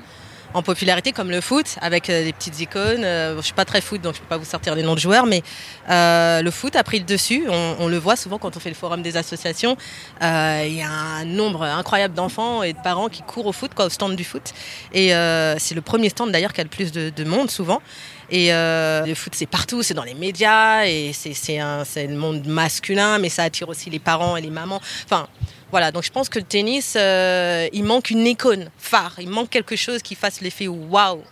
en 0.54 0.62
popularité 0.62 1.12
comme 1.12 1.32
le 1.32 1.42
foot 1.42 1.78
avec 1.82 2.10
euh, 2.10 2.24
des 2.24 2.34
petites 2.34 2.60
icônes. 2.60 3.04
Euh, 3.04 3.34
je 3.34 3.38
ne 3.38 3.42
suis 3.42 3.54
pas 3.54 3.66
très 3.66 3.82
foot 3.82 4.02
donc 4.02 4.16
je 4.16 4.20
ne 4.20 4.24
peux 4.24 4.30
pas 4.30 4.38
vous 4.38 4.46
sortir 4.46 4.76
les 4.76 4.84
noms 4.84 4.96
de 4.96 5.00
joueurs, 5.00 5.26
mais 5.26 5.44
euh, 5.90 6.42
le 6.42 6.52
foot 6.52 6.76
a 6.76 6.84
pris 6.84 7.00
le 7.00 7.06
dessus. 7.06 7.46
On, 7.50 7.88
le 7.88 7.98
voit 7.98 8.16
souvent 8.16 8.38
quand 8.38 8.56
on 8.56 8.60
fait 8.60 8.70
le 8.70 8.76
forum 8.76 9.02
des 9.02 9.18
associations. 9.18 9.76
Il 10.22 10.26
y 10.74 10.82
a 10.82 10.90
un 10.90 11.26
nombre 11.26 11.64
incroyable 11.64 12.14
d'enfants 12.14 12.64
et 12.64 12.74
de 12.74 12.78
parents 12.82 13.10
qui 13.10 13.22
courent 13.22 13.48
au 13.48 13.52
foot, 13.52 13.74
quoi, 13.74 13.86
au 13.86 13.90
stand 13.90 14.16
du 14.16 14.24
foot. 14.24 14.54
Et 14.94 15.10
c'est 15.58 15.76
le 15.76 15.82
premier 15.82 16.10
stand 16.10 16.32
d'ailleurs 16.32 16.54
qui 16.54 16.62
a 16.62 16.64
le 16.64 16.70
plus 16.70 16.92
de 16.92 17.24
monde 17.24 17.52
souvent. 17.52 17.82
Et 18.30 18.50
le 18.52 19.14
foot, 19.14 19.34
c'est 19.36 19.46
partout, 19.46 19.84
c'est 19.84 19.94
dans 19.94 20.06
les 20.06 20.14
médias, 20.14 20.86
et 20.86 21.12
c'est 21.14 21.58
le 21.58 22.16
monde 22.16 22.46
masculin, 22.48 23.18
mais 23.18 23.30
ça 23.30 23.44
attire 23.44 23.68
aussi 23.68 23.90
les 23.90 24.00
parents 24.00 24.38
et 24.38 24.42
les 24.42 24.52
mamans. 24.52 24.82
Enfin, 25.04 25.28
voilà, 25.72 25.92
donc 25.92 26.04
je 26.04 26.12
pense 26.12 26.30
que 26.30 26.40
le 26.40 26.46
tennis, 26.46 26.96
euh, 26.98 27.68
il 27.74 27.84
manque 27.84 28.10
une 28.10 28.26
icône 28.28 28.70
phare, 28.78 29.16
il 29.20 29.30
manque 29.30 29.50
quelque 29.50 29.76
chose 29.76 30.02
qui 30.02 30.16
fasse 30.16 30.42
l'effet 30.42 30.68
waouh. 30.68 31.24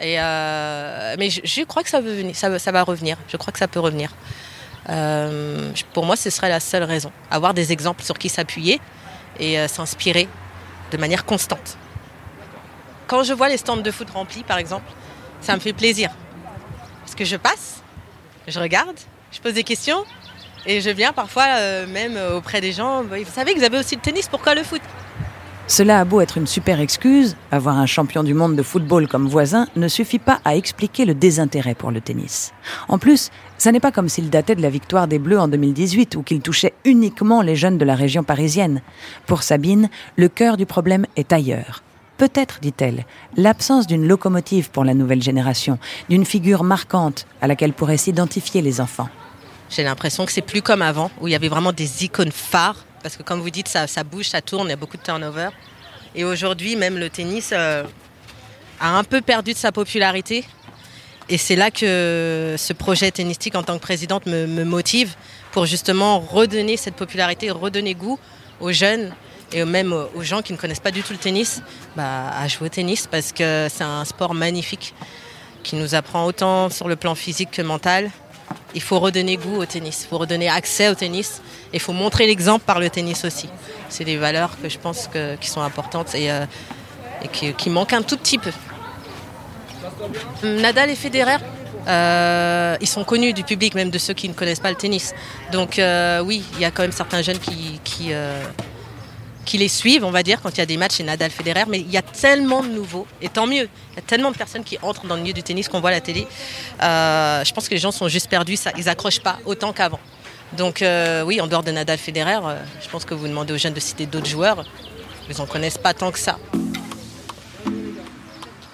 Euh, 0.00 1.16
mais 1.18 1.30
je, 1.30 1.62
crois 1.64 1.82
que 1.82 1.88
ça, 1.88 2.00
va 2.00 2.82
revenir, 2.82 3.16
je 3.28 3.36
crois 3.36 3.52
que 3.52 3.58
ça 3.58 3.68
peut 3.68 3.80
revenir. 3.80 4.10
pour 5.92 6.04
moi, 6.04 6.16
ce 6.16 6.30
serait 6.30 6.48
la 6.48 6.60
seule 6.60 6.84
raison. 6.84 7.12
Avoir 7.30 7.54
des 7.54 7.72
exemples 7.72 8.02
sur 8.02 8.18
qui 8.18 8.28
s'appuyer 8.28 8.80
et 9.38 9.66
s'inspirer 9.68 10.28
de 10.90 10.96
manière 10.96 11.24
constante. 11.24 11.78
Quand 13.06 13.22
je 13.22 13.32
vois 13.32 13.48
les 13.48 13.56
stands 13.56 13.76
de 13.76 13.90
foot 13.90 14.10
remplis, 14.10 14.42
par 14.42 14.58
exemple, 14.58 14.90
ça 15.40 15.54
me 15.54 15.60
fait 15.60 15.72
plaisir 15.72 16.10
que 17.16 17.24
je 17.24 17.36
passe, 17.36 17.82
je 18.46 18.60
regarde, 18.60 18.96
je 19.32 19.40
pose 19.40 19.54
des 19.54 19.64
questions 19.64 20.04
et 20.66 20.80
je 20.80 20.90
viens 20.90 21.12
parfois 21.12 21.46
euh, 21.56 21.86
même 21.86 22.18
auprès 22.36 22.60
des 22.60 22.72
gens. 22.72 23.02
Vous 23.02 23.32
savez 23.32 23.54
que 23.54 23.58
vous 23.58 23.64
avez 23.64 23.78
aussi 23.78 23.94
le 23.94 24.00
tennis, 24.00 24.28
pourquoi 24.28 24.54
le 24.54 24.62
foot? 24.62 24.82
Cela 25.68 25.98
a 25.98 26.04
beau 26.04 26.20
être 26.20 26.38
une 26.38 26.46
super 26.46 26.78
excuse, 26.78 27.36
avoir 27.50 27.76
un 27.76 27.86
champion 27.86 28.22
du 28.22 28.34
monde 28.34 28.54
de 28.54 28.62
football 28.62 29.08
comme 29.08 29.26
voisin 29.26 29.66
ne 29.74 29.88
suffit 29.88 30.20
pas 30.20 30.38
à 30.44 30.54
expliquer 30.54 31.04
le 31.04 31.12
désintérêt 31.12 31.74
pour 31.74 31.90
le 31.90 32.00
tennis. 32.00 32.52
En 32.86 32.98
plus, 32.98 33.30
ça 33.58 33.72
n'est 33.72 33.80
pas 33.80 33.90
comme 33.90 34.08
s'il 34.08 34.30
datait 34.30 34.54
de 34.54 34.62
la 34.62 34.70
victoire 34.70 35.08
des 35.08 35.18
Bleus 35.18 35.40
en 35.40 35.48
2018 35.48 36.14
ou 36.14 36.22
qu'il 36.22 36.40
touchait 36.40 36.74
uniquement 36.84 37.42
les 37.42 37.56
jeunes 37.56 37.78
de 37.78 37.84
la 37.84 37.96
région 37.96 38.22
parisienne. 38.22 38.80
Pour 39.26 39.42
Sabine, 39.42 39.88
le 40.14 40.28
cœur 40.28 40.56
du 40.56 40.66
problème 40.66 41.04
est 41.16 41.32
ailleurs. 41.32 41.82
Peut-être, 42.16 42.60
dit-elle, 42.62 43.04
l'absence 43.36 43.88
d'une 43.88 44.06
locomotive 44.06 44.70
pour 44.70 44.84
la 44.84 44.94
nouvelle 44.94 45.22
génération, 45.22 45.80
d'une 46.08 46.24
figure 46.24 46.62
marquante 46.62 47.26
à 47.40 47.48
laquelle 47.48 47.72
pourraient 47.72 47.96
s'identifier 47.96 48.62
les 48.62 48.80
enfants. 48.80 49.08
J'ai 49.68 49.82
l'impression 49.82 50.24
que 50.26 50.32
c'est 50.32 50.42
plus 50.42 50.62
comme 50.62 50.82
avant, 50.82 51.10
où 51.20 51.28
il 51.28 51.32
y 51.32 51.34
avait 51.34 51.48
vraiment 51.48 51.72
des 51.72 52.04
icônes 52.04 52.32
phares, 52.32 52.84
parce 53.02 53.16
que 53.16 53.22
comme 53.22 53.40
vous 53.40 53.50
dites, 53.50 53.68
ça, 53.68 53.86
bouge, 54.04 54.28
ça 54.28 54.40
tourne, 54.40 54.68
il 54.68 54.70
y 54.70 54.72
a 54.72 54.76
beaucoup 54.76 54.96
de 54.96 55.02
turnover. 55.02 55.50
Et 56.14 56.24
aujourd'hui, 56.24 56.76
même 56.76 56.98
le 56.98 57.10
tennis 57.10 57.50
euh, 57.52 57.84
a 58.80 58.96
un 58.96 59.04
peu 59.04 59.20
perdu 59.20 59.52
de 59.52 59.58
sa 59.58 59.72
popularité. 59.72 60.44
Et 61.28 61.38
c'est 61.38 61.56
là 61.56 61.70
que 61.70 62.54
ce 62.56 62.72
projet 62.72 63.10
tennistique 63.10 63.56
en 63.56 63.64
tant 63.64 63.74
que 63.74 63.82
présidente 63.82 64.26
me, 64.26 64.64
motive 64.64 65.14
pour 65.50 65.66
justement 65.66 66.20
redonner 66.20 66.76
cette 66.76 66.94
popularité, 66.94 67.50
redonner 67.50 67.94
goût 67.94 68.18
aux 68.60 68.70
jeunes 68.70 69.12
et 69.52 69.64
même 69.64 69.92
aux 69.92 70.22
gens 70.22 70.42
qui 70.42 70.52
ne 70.52 70.58
connaissent 70.58 70.80
pas 70.80 70.92
du 70.92 71.02
tout 71.02 71.12
le 71.12 71.18
tennis 71.18 71.62
bah, 71.96 72.30
à 72.30 72.46
jouer 72.46 72.66
au 72.66 72.70
tennis 72.70 73.08
parce 73.10 73.32
que 73.32 73.66
c'est 73.68 73.84
un 73.84 74.04
sport 74.04 74.34
magnifique 74.34 74.94
qui 75.64 75.74
nous 75.74 75.96
apprend 75.96 76.24
autant 76.26 76.70
sur 76.70 76.86
le 76.86 76.94
plan 76.94 77.16
physique 77.16 77.50
que 77.50 77.62
mental. 77.62 78.10
Il 78.74 78.82
faut 78.82 78.98
redonner 78.98 79.36
goût 79.36 79.56
au 79.56 79.66
tennis, 79.66 80.02
il 80.04 80.08
faut 80.08 80.18
redonner 80.18 80.48
accès 80.48 80.88
au 80.88 80.94
tennis 80.94 81.40
et 81.72 81.76
il 81.76 81.80
faut 81.80 81.92
montrer 81.92 82.26
l'exemple 82.26 82.64
par 82.64 82.78
le 82.78 82.90
tennis 82.90 83.24
aussi. 83.24 83.48
C'est 83.88 84.04
des 84.04 84.16
valeurs 84.16 84.60
que 84.60 84.68
je 84.68 84.78
pense 84.78 85.08
que, 85.08 85.36
qui 85.36 85.48
sont 85.48 85.62
importantes 85.62 86.14
et, 86.14 86.30
euh, 86.30 86.44
qui, 87.32 87.70
manquent 87.70 87.94
un 87.94 88.02
tout 88.02 88.16
petit 88.16 88.38
peu. 88.38 88.50
Nadal 90.42 90.90
et 90.90 90.94
Federer, 90.94 91.38
euh, 91.88 92.76
ils 92.80 92.88
sont 92.88 93.04
connus 93.04 93.32
du 93.32 93.44
public, 93.44 93.74
même 93.74 93.90
de 93.90 93.98
ceux 93.98 94.14
qui 94.14 94.28
ne 94.28 94.34
connaissent 94.34 94.60
pas 94.60 94.70
le 94.70 94.76
tennis. 94.76 95.14
Donc 95.52 95.78
euh, 95.78 96.20
oui, 96.20 96.44
il 96.54 96.60
y 96.60 96.64
a 96.64 96.70
quand 96.70 96.82
même 96.82 96.92
certains 96.92 97.22
jeunes 97.22 97.38
qui, 97.38 97.80
qui 97.82 98.12
les 99.54 99.68
suivent, 99.68 100.04
on 100.04 100.10
va 100.10 100.22
dire, 100.22 100.40
quand 100.42 100.50
il 100.50 100.58
y 100.58 100.60
a 100.60 100.66
des 100.66 100.76
matchs 100.76 100.96
chez 100.96 101.04
Nadal 101.04 101.30
Federer. 101.30 101.64
Mais 101.68 101.78
il 101.80 101.90
y 101.90 101.96
a 101.96 102.02
tellement 102.02 102.62
de 102.62 102.68
nouveaux, 102.68 103.06
et 103.22 103.28
tant 103.28 103.46
mieux. 103.46 103.68
Il 103.92 103.96
y 103.96 103.98
a 103.98 104.02
tellement 104.02 104.30
de 104.30 104.36
personnes 104.36 104.64
qui 104.64 104.78
entrent 104.82 105.06
dans 105.06 105.14
le 105.14 105.22
milieu 105.22 105.32
du 105.32 105.42
tennis 105.42 105.68
qu'on 105.68 105.80
voit 105.80 105.90
à 105.90 105.94
la 105.94 106.00
télé. 106.00 106.26
Euh, 106.82 107.44
je 107.44 107.52
pense 107.52 107.68
que 107.68 107.74
les 107.74 107.80
gens 107.80 107.92
sont 107.92 108.08
juste 108.08 108.28
perdus, 108.28 108.56
ça, 108.56 108.72
ils 108.76 108.84
n'accrochent 108.84 109.20
pas 109.20 109.38
autant 109.46 109.72
qu'avant. 109.72 110.00
Donc 110.56 110.82
euh, 110.82 111.22
oui, 111.22 111.40
en 111.40 111.46
dehors 111.46 111.62
de 111.62 111.70
Nadal 111.70 111.98
Federer, 111.98 112.40
euh, 112.44 112.56
je 112.82 112.88
pense 112.88 113.04
que 113.04 113.14
vous 113.14 113.28
demandez 113.28 113.52
aux 113.52 113.58
jeunes 113.58 113.74
de 113.74 113.80
citer 113.80 114.06
d'autres 114.06 114.28
joueurs, 114.28 114.64
ils 115.30 115.36
n'en 115.38 115.46
connaissent 115.46 115.78
pas 115.78 115.94
tant 115.94 116.10
que 116.10 116.18
ça. 116.18 116.38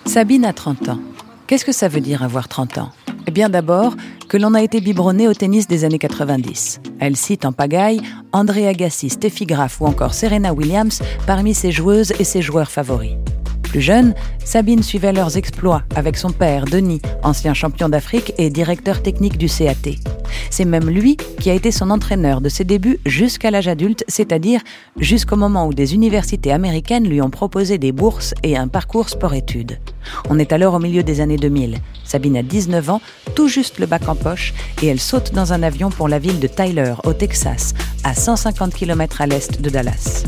Sabine 0.06 0.44
a 0.44 0.52
30 0.52 0.88
ans. 0.90 1.00
Qu'est-ce 1.46 1.64
que 1.64 1.72
ça 1.72 1.88
veut 1.88 2.00
dire 2.00 2.22
avoir 2.22 2.48
30 2.48 2.78
ans? 2.78 2.92
Eh 3.26 3.30
bien 3.30 3.48
d'abord 3.48 3.94
que 4.28 4.36
l'on 4.36 4.54
a 4.54 4.62
été 4.62 4.80
biberonné 4.80 5.28
au 5.28 5.34
tennis 5.34 5.68
des 5.68 5.84
années 5.84 5.98
90. 5.98 6.80
Elle 7.00 7.16
cite 7.16 7.44
en 7.44 7.52
pagaille 7.52 8.00
André 8.32 8.66
Agassi, 8.66 9.10
Steffi 9.10 9.46
Graf 9.46 9.80
ou 9.80 9.86
encore 9.86 10.14
Serena 10.14 10.52
Williams 10.52 11.02
parmi 11.26 11.54
ses 11.54 11.70
joueuses 11.70 12.12
et 12.18 12.24
ses 12.24 12.42
joueurs 12.42 12.70
favoris. 12.70 13.16
Plus 13.72 13.80
jeune, 13.80 14.12
Sabine 14.44 14.82
suivait 14.82 15.14
leurs 15.14 15.38
exploits 15.38 15.82
avec 15.96 16.18
son 16.18 16.30
père, 16.30 16.66
Denis, 16.66 17.00
ancien 17.22 17.54
champion 17.54 17.88
d'Afrique 17.88 18.34
et 18.36 18.50
directeur 18.50 19.02
technique 19.02 19.38
du 19.38 19.46
CAT. 19.46 19.96
C'est 20.50 20.66
même 20.66 20.90
lui 20.90 21.16
qui 21.16 21.48
a 21.48 21.54
été 21.54 21.70
son 21.70 21.88
entraîneur 21.88 22.42
de 22.42 22.50
ses 22.50 22.64
débuts 22.64 23.00
jusqu'à 23.06 23.50
l'âge 23.50 23.68
adulte, 23.68 24.04
c'est-à-dire 24.08 24.60
jusqu'au 24.98 25.36
moment 25.36 25.66
où 25.66 25.72
des 25.72 25.94
universités 25.94 26.52
américaines 26.52 27.08
lui 27.08 27.22
ont 27.22 27.30
proposé 27.30 27.78
des 27.78 27.92
bourses 27.92 28.34
et 28.42 28.58
un 28.58 28.68
parcours 28.68 29.08
sport-études. 29.08 29.78
On 30.28 30.38
est 30.38 30.52
alors 30.52 30.74
au 30.74 30.78
milieu 30.78 31.02
des 31.02 31.22
années 31.22 31.38
2000. 31.38 31.78
Sabine 32.04 32.36
a 32.36 32.42
19 32.42 32.90
ans, 32.90 33.00
tout 33.34 33.48
juste 33.48 33.78
le 33.78 33.86
bac 33.86 34.06
en 34.06 34.16
poche, 34.16 34.52
et 34.82 34.88
elle 34.88 35.00
saute 35.00 35.32
dans 35.32 35.54
un 35.54 35.62
avion 35.62 35.88
pour 35.88 36.08
la 36.08 36.18
ville 36.18 36.40
de 36.40 36.46
Tyler, 36.46 36.92
au 37.04 37.14
Texas, 37.14 37.72
à 38.04 38.12
150 38.12 38.74
km 38.74 39.22
à 39.22 39.26
l'est 39.26 39.62
de 39.62 39.70
Dallas. 39.70 40.24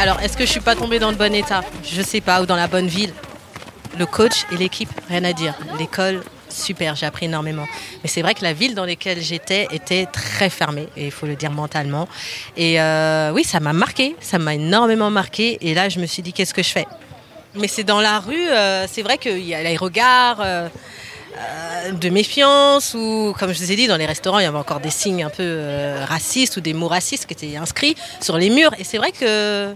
Alors, 0.00 0.18
est-ce 0.20 0.34
que 0.34 0.46
je 0.46 0.50
suis 0.50 0.60
pas 0.60 0.74
tombée 0.74 0.98
dans 0.98 1.10
le 1.10 1.16
bon 1.18 1.34
état 1.34 1.62
Je 1.84 2.00
sais 2.00 2.22
pas, 2.22 2.40
ou 2.40 2.46
dans 2.46 2.56
la 2.56 2.68
bonne 2.68 2.86
ville. 2.86 3.12
Le 3.98 4.06
coach 4.06 4.46
et 4.50 4.56
l'équipe, 4.56 4.88
rien 5.10 5.24
à 5.24 5.34
dire. 5.34 5.52
L'école, 5.78 6.24
super, 6.48 6.96
j'ai 6.96 7.04
appris 7.04 7.26
énormément. 7.26 7.66
Mais 8.02 8.08
c'est 8.08 8.22
vrai 8.22 8.32
que 8.32 8.42
la 8.42 8.54
ville 8.54 8.74
dans 8.74 8.86
laquelle 8.86 9.20
j'étais 9.20 9.68
était 9.72 10.06
très 10.06 10.48
fermée, 10.48 10.88
et 10.96 11.04
il 11.04 11.10
faut 11.10 11.26
le 11.26 11.36
dire 11.36 11.50
mentalement. 11.50 12.08
Et 12.56 12.80
euh, 12.80 13.30
oui, 13.34 13.44
ça 13.44 13.60
m'a 13.60 13.74
marqué, 13.74 14.16
ça 14.22 14.38
m'a 14.38 14.54
énormément 14.54 15.10
marqué. 15.10 15.58
Et 15.60 15.74
là, 15.74 15.90
je 15.90 16.00
me 16.00 16.06
suis 16.06 16.22
dit, 16.22 16.32
qu'est-ce 16.32 16.54
que 16.54 16.62
je 16.62 16.70
fais? 16.70 16.86
Mais 17.54 17.68
c'est 17.68 17.84
dans 17.84 18.00
la 18.00 18.20
rue, 18.20 18.48
euh, 18.48 18.86
c'est 18.90 19.02
vrai 19.02 19.18
qu'il 19.18 19.46
y 19.46 19.54
a 19.54 19.62
les 19.62 19.76
regards. 19.76 20.40
Euh, 20.40 20.68
de 21.92 22.08
méfiance 22.10 22.94
ou 22.94 23.34
comme 23.38 23.52
je 23.52 23.58
vous 23.58 23.72
ai 23.72 23.76
dit 23.76 23.86
dans 23.86 23.96
les 23.96 24.04
restaurants 24.04 24.40
il 24.40 24.42
y 24.42 24.46
avait 24.46 24.58
encore 24.58 24.80
des 24.80 24.90
signes 24.90 25.22
un 25.22 25.30
peu 25.30 25.62
racistes 26.06 26.56
ou 26.56 26.60
des 26.60 26.74
mots 26.74 26.88
racistes 26.88 27.24
qui 27.24 27.32
étaient 27.32 27.56
inscrits 27.56 27.94
sur 28.20 28.36
les 28.36 28.50
murs 28.50 28.74
et 28.78 28.84
c'est 28.84 28.98
vrai 28.98 29.12
que 29.12 29.74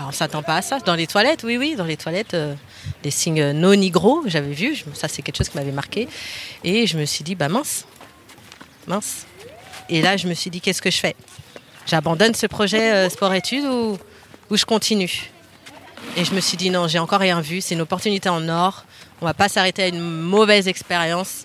bah, 0.00 0.06
on 0.06 0.12
ne 0.12 0.14
s'attend 0.14 0.42
pas 0.42 0.56
à 0.56 0.62
ça. 0.62 0.78
Dans 0.78 0.94
les 0.94 1.06
toilettes, 1.06 1.42
oui, 1.44 1.58
oui, 1.58 1.74
dans 1.76 1.84
les 1.84 1.98
toilettes, 1.98 2.32
euh, 2.32 2.54
des 3.02 3.10
signes 3.10 3.50
non 3.50 3.74
nigro, 3.74 4.22
j'avais 4.24 4.54
vu. 4.54 4.82
ça, 4.94 5.08
c'est 5.08 5.20
quelque 5.20 5.36
chose 5.36 5.50
qui 5.50 5.58
m'avait 5.58 5.72
marqué. 5.72 6.08
Et 6.64 6.86
je 6.86 6.96
me 6.96 7.04
suis 7.04 7.22
dit, 7.22 7.34
bah 7.34 7.50
mince, 7.50 7.84
mince. 8.86 9.26
Et 9.90 10.00
là, 10.00 10.16
je 10.16 10.26
me 10.26 10.32
suis 10.32 10.48
dit, 10.48 10.62
qu'est-ce 10.62 10.80
que 10.80 10.90
je 10.90 10.96
fais? 10.96 11.14
J'abandonne 11.86 12.34
ce 12.34 12.46
projet 12.46 12.92
euh, 12.92 13.10
sport-études 13.10 13.66
ou, 13.66 13.98
ou 14.48 14.56
je 14.56 14.64
continue? 14.64 15.30
Et 16.16 16.24
je 16.24 16.32
me 16.32 16.40
suis 16.40 16.56
dit, 16.56 16.70
non, 16.70 16.88
j'ai 16.88 16.98
encore 16.98 17.20
rien 17.20 17.42
vu. 17.42 17.60
C'est 17.60 17.74
une 17.74 17.82
opportunité 17.82 18.30
en 18.30 18.48
or. 18.48 18.86
On 19.20 19.26
va 19.26 19.34
pas 19.34 19.50
s'arrêter 19.50 19.82
à 19.82 19.88
une 19.88 20.00
mauvaise 20.00 20.66
expérience 20.66 21.44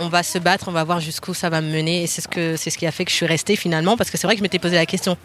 on 0.00 0.08
va 0.08 0.22
se 0.22 0.38
battre, 0.38 0.68
on 0.68 0.72
va 0.72 0.84
voir 0.84 1.00
jusqu'où 1.00 1.34
ça 1.34 1.50
va 1.50 1.60
me 1.60 1.72
mener. 1.72 2.04
Et 2.04 2.06
c'est 2.06 2.20
ce, 2.20 2.56
c'est 2.56 2.70
ce 2.70 2.78
qui 2.78 2.86
a 2.86 2.92
fait 2.92 3.04
que 3.04 3.10
je 3.10 3.16
suis 3.16 3.26
restée 3.26 3.56
finalement, 3.56 3.96
parce 3.96 4.10
que 4.10 4.16
c'est 4.16 4.28
vrai 4.28 4.36
que 4.36 4.38
je 4.38 4.44
m'étais 4.44 4.60
posé 4.60 4.76
la 4.76 4.86
question. 4.86 5.16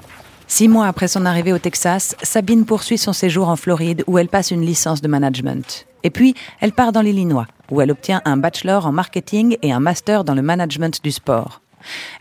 Six 0.47 0.67
mois 0.67 0.87
après 0.87 1.07
son 1.07 1.25
arrivée 1.25 1.53
au 1.53 1.57
Texas, 1.57 2.15
Sabine 2.21 2.65
poursuit 2.65 2.97
son 2.97 3.13
séjour 3.13 3.49
en 3.49 3.55
Floride 3.55 4.03
où 4.07 4.17
elle 4.17 4.27
passe 4.27 4.51
une 4.51 4.65
licence 4.65 5.01
de 5.01 5.07
management. 5.07 5.87
Et 6.03 6.09
puis, 6.09 6.35
elle 6.59 6.73
part 6.73 6.91
dans 6.91 7.01
l'Illinois, 7.01 7.47
où 7.71 7.81
elle 7.81 7.91
obtient 7.91 8.21
un 8.25 8.37
bachelor 8.37 8.85
en 8.85 8.91
marketing 8.91 9.57
et 9.61 9.71
un 9.71 9.79
master 9.79 10.23
dans 10.23 10.35
le 10.35 10.41
management 10.41 11.01
du 11.03 11.11
sport. 11.11 11.61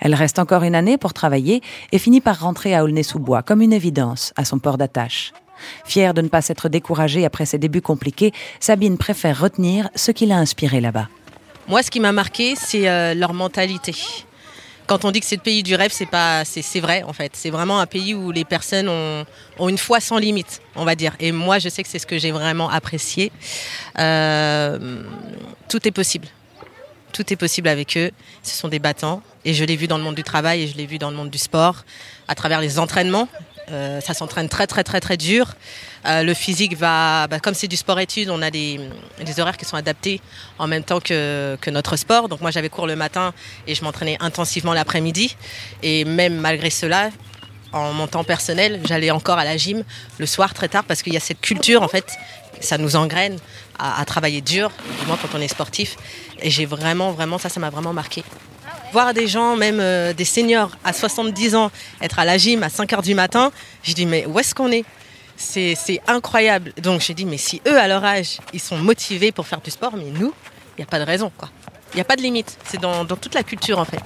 Elle 0.01 0.15
reste 0.15 0.39
encore 0.39 0.63
une 0.63 0.75
année 0.75 0.99
pour 0.99 1.13
travailler 1.13 1.63
et 1.93 1.99
finit 1.99 2.21
par 2.21 2.41
rentrer 2.41 2.75
à 2.75 2.85
Aulnay-sous-Bois 2.85 3.43
comme 3.43 3.61
une 3.63 3.73
évidence 3.73 4.33
à 4.37 4.45
son 4.45 4.59
port 4.59 4.79
d'attache. 4.79 5.33
Fière 5.85 6.15
de 6.15 6.23
ne 6.23 6.29
pas 6.29 6.43
s'être 6.43 6.69
découragée 6.69 7.25
après 7.25 7.47
ses 7.47 7.59
débuts 7.59 7.83
compliqués, 7.83 8.33
Sabine 8.59 8.99
préfère 8.99 9.41
retenir 9.41 9.89
ce 9.95 10.11
qui 10.11 10.27
l'a 10.27 10.39
inspiré 10.39 10.81
là-bas. 10.81 11.09
Moi, 11.69 11.83
ce 11.83 11.91
qui 11.91 12.01
m'a 12.01 12.13
marqué, 12.13 12.55
c'est 12.57 12.89
euh, 12.89 13.15
leur 13.15 13.35
mentalité 13.35 13.95
quand 14.93 15.07
on 15.07 15.11
dit 15.11 15.21
que 15.21 15.27
c'est 15.27 15.37
le 15.37 15.43
pays 15.43 15.63
du 15.63 15.75
rêve, 15.75 15.91
c'est 15.91 16.05
pas, 16.05 16.45
c'est 16.45 16.81
vrai 16.81 17.03
en 17.03 17.15
fait. 17.15 17.33
C'est 17.35 17.49
vraiment 17.49 17.81
un 17.81 17.87
pays 17.87 18.13
où 18.15 18.31
les 18.31 18.45
personnes 18.45 18.91
ont, 18.91 19.69
une 19.71 19.79
foi 19.79 20.01
sans 20.01 20.19
limite, 20.19 20.61
on 20.77 20.85
va 20.85 20.95
dire. 20.95 21.17
Et 21.19 21.33
moi, 21.33 21.59
je 21.59 21.71
sais 21.71 21.83
que 21.83 21.89
c'est 21.89 21.99
ce 21.99 22.07
que 22.07 22.19
j'ai 22.19 22.31
vraiment 22.31 22.69
apprécié. 22.69 23.33
Euh, 23.99 25.03
tout 25.71 25.89
est 25.89 25.93
possible. 25.93 26.29
Tout 27.15 27.33
est 27.33 27.37
possible 27.37 27.69
avec 27.69 27.97
eux. 27.97 28.11
Ce 28.43 28.55
sont 28.55 28.69
des 28.69 28.81
battants. 28.81 29.23
Et 29.47 29.55
je 29.55 29.65
l'ai 29.65 29.77
vu 29.77 29.87
dans 29.87 29.97
le 29.97 30.05
monde 30.05 30.15
du 30.15 30.25
travail 30.25 30.61
et 30.63 30.67
je 30.67 30.77
l'ai 30.77 30.85
vu 30.85 30.99
dans 30.99 31.11
le 31.11 31.17
monde 31.17 31.31
du 31.31 31.39
sport, 31.39 31.87
à 32.29 32.35
travers 32.35 32.61
les 32.61 32.79
entraînements. 32.79 33.29
Euh, 33.71 34.01
ça 34.01 34.13
s'entraîne 34.13 34.49
très 34.49 34.67
très 34.67 34.83
très 34.83 35.01
très 35.01 35.17
dur. 35.17 35.55
Euh, 36.07 36.23
le 36.23 36.35
physique 36.35 36.77
va, 36.77 37.27
bah, 37.29 37.39
comme 37.39 37.55
c'est 37.55 37.69
du 37.69 37.77
sport-études, 37.77 38.29
on 38.29 38.43
a 38.43 38.51
des, 38.51 38.81
horaires 39.39 39.57
qui 39.57 39.65
sont 39.65 39.77
adaptés 39.77 40.21
en 40.59 40.67
même 40.67 40.83
temps 40.83 41.01
que, 41.01 41.57
notre 41.71 41.97
sport. 41.97 42.29
Donc 42.29 42.41
moi 42.41 42.51
j'avais 42.51 42.69
cours 42.69 42.87
le 42.87 42.97
matin 42.97 43.33
et 43.67 43.75
je 43.75 43.85
m'entraînais 43.85 44.17
intensivement 44.21 44.75
l'après-midi. 44.75 45.37
Et 45.83 46.05
même 46.05 46.37
malgré 46.37 46.71
cela, 46.71 47.11
en 47.73 47.93
mon 47.93 48.07
temps 48.07 48.25
personnel, 48.25 48.81
j'allais 48.85 49.11
encore 49.11 49.39
à 49.39 49.45
la 49.45 49.57
gym 49.57 49.85
le 50.19 50.27
soir 50.27 50.55
très 50.55 50.69
tard 50.69 50.85
parce 50.85 51.03
qu'il 51.03 51.15
y 51.15 51.17
a 51.17 51.21
cette 51.21 51.41
culture 51.41 51.83
en 51.83 51.89
fait, 51.89 52.13
ça 52.61 52.79
nous 52.79 52.97
engraine 52.97 53.39
à, 53.79 54.05
travailler 54.05 54.41
dur, 54.41 54.71
du 55.01 55.07
moins 55.07 55.17
quand 55.21 55.37
on 55.37 55.41
est 55.41 55.49
sportif. 55.49 55.97
Et 56.41 56.51
j'ai 56.51 56.67
vraiment, 56.67 57.13
vraiment, 57.13 57.39
ça, 57.39 57.49
ça 57.49 57.61
m'a 57.61 57.71
vraiment 57.71 57.93
marqué. 57.93 58.23
Voir 58.93 59.15
des 59.15 59.27
gens, 59.27 59.57
même 59.57 59.81
euh, 59.81 60.13
des 60.13 60.27
seniors 60.27 60.71
à 60.85 60.93
70 60.93 61.55
ans, 61.55 61.71
être 62.03 62.19
à 62.19 62.25
la 62.25 62.37
gym 62.37 62.63
à 62.63 62.69
5 62.69 62.93
heures 62.93 63.03
du 63.03 63.15
matin, 63.15 63.51
j'ai 63.83 63.95
dit 63.95 64.05
mais 64.05 64.27
où 64.27 64.39
est-ce 64.39 64.55
qu'on 64.55 64.71
est, 64.71 64.85
c'est, 65.37 65.77
incroyable. 66.07 66.73
Donc 66.83 67.01
j'ai 67.01 67.15
dit 67.15 67.25
mais 67.25 67.39
si 67.39 67.63
eux 67.67 67.79
à 67.79 67.89
leur 67.89 68.05
âge, 68.05 68.39
ils 68.53 68.61
sont 68.61 68.77
motivés 68.77 69.33
pour 69.33 69.47
faire 69.47 69.61
du 69.63 69.71
sport, 69.71 69.95
mais 69.97 70.05
nous, 70.05 70.35
il 70.77 70.81
n'y 70.81 70.85
a 70.85 70.87
pas 70.87 70.99
de 70.99 71.05
raison 71.05 71.33
quoi. 71.37 71.49
Il 71.95 71.97
n'y 71.97 72.03
a 72.03 72.05
pas 72.05 72.17
de 72.17 72.23
limite. 72.23 72.59
C'est 72.65 72.81
dans, 72.81 73.05
dans 73.05 73.17
toute 73.17 73.35
la 73.35 73.43
culture 73.43 73.79
en 73.79 73.85
fait. 73.85 74.01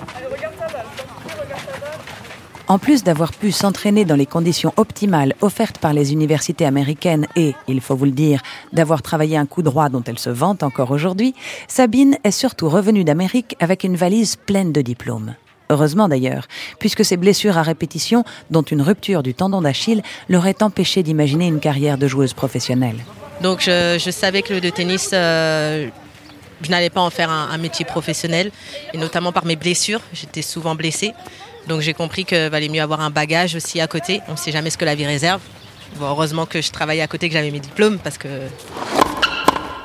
En 2.68 2.78
plus 2.80 3.04
d'avoir 3.04 3.32
pu 3.32 3.52
s'entraîner 3.52 4.04
dans 4.04 4.16
les 4.16 4.26
conditions 4.26 4.72
optimales 4.76 5.34
offertes 5.40 5.78
par 5.78 5.92
les 5.92 6.12
universités 6.12 6.66
américaines 6.66 7.26
et, 7.36 7.54
il 7.68 7.80
faut 7.80 7.94
vous 7.94 8.06
le 8.06 8.10
dire, 8.10 8.42
d'avoir 8.72 9.02
travaillé 9.02 9.36
un 9.36 9.46
coup 9.46 9.62
droit 9.62 9.88
dont 9.88 10.02
elle 10.04 10.18
se 10.18 10.30
vante 10.30 10.64
encore 10.64 10.90
aujourd'hui, 10.90 11.36
Sabine 11.68 12.18
est 12.24 12.32
surtout 12.32 12.68
revenue 12.68 13.04
d'Amérique 13.04 13.54
avec 13.60 13.84
une 13.84 13.94
valise 13.94 14.34
pleine 14.34 14.72
de 14.72 14.80
diplômes. 14.82 15.36
Heureusement 15.70 16.08
d'ailleurs, 16.08 16.48
puisque 16.80 17.04
ses 17.04 17.16
blessures 17.16 17.56
à 17.56 17.62
répétition, 17.62 18.24
dont 18.50 18.62
une 18.62 18.82
rupture 18.82 19.22
du 19.22 19.32
tendon 19.32 19.62
d'Achille, 19.62 20.02
l'auraient 20.28 20.60
empêché 20.60 21.04
d'imaginer 21.04 21.46
une 21.46 21.60
carrière 21.60 21.98
de 21.98 22.08
joueuse 22.08 22.34
professionnelle. 22.34 22.96
Donc 23.42 23.60
je, 23.60 24.10
savais 24.10 24.42
que 24.42 24.54
le 24.54 24.70
tennis, 24.72 25.10
euh, 25.12 25.88
je 26.62 26.70
n'allais 26.70 26.90
pas 26.90 27.00
en 27.00 27.10
faire 27.10 27.30
un 27.30 27.58
métier 27.58 27.84
professionnel, 27.84 28.50
et 28.92 28.98
notamment 28.98 29.30
par 29.30 29.44
mes 29.44 29.56
blessures. 29.56 30.00
J'étais 30.12 30.42
souvent 30.42 30.74
blessée. 30.74 31.12
Donc 31.68 31.80
j'ai 31.80 31.94
compris 31.94 32.24
qu'il 32.24 32.48
valait 32.48 32.68
mieux 32.68 32.82
avoir 32.82 33.00
un 33.00 33.10
bagage 33.10 33.54
aussi 33.54 33.80
à 33.80 33.86
côté. 33.86 34.20
On 34.28 34.32
ne 34.32 34.36
sait 34.36 34.52
jamais 34.52 34.70
ce 34.70 34.78
que 34.78 34.84
la 34.84 34.94
vie 34.94 35.06
réserve. 35.06 35.40
heureusement 36.00 36.46
que 36.46 36.60
je 36.60 36.70
travaillais 36.70 37.02
à 37.02 37.08
côté, 37.08 37.28
que 37.28 37.34
j'avais 37.34 37.50
mes 37.50 37.60
diplômes 37.60 37.98
parce 37.98 38.18
que. 38.18 38.28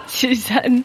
Suzanne. 0.07 0.83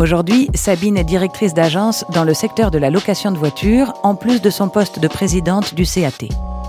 Aujourd'hui, 0.00 0.48
Sabine 0.54 0.96
est 0.96 1.04
directrice 1.04 1.52
d'agence 1.52 2.06
dans 2.14 2.24
le 2.24 2.32
secteur 2.32 2.70
de 2.70 2.78
la 2.78 2.88
location 2.88 3.32
de 3.32 3.36
voitures, 3.36 3.92
en 4.02 4.14
plus 4.14 4.40
de 4.40 4.48
son 4.48 4.70
poste 4.70 4.98
de 4.98 5.08
présidente 5.08 5.74
du 5.74 5.84
CAT. 5.84 6.26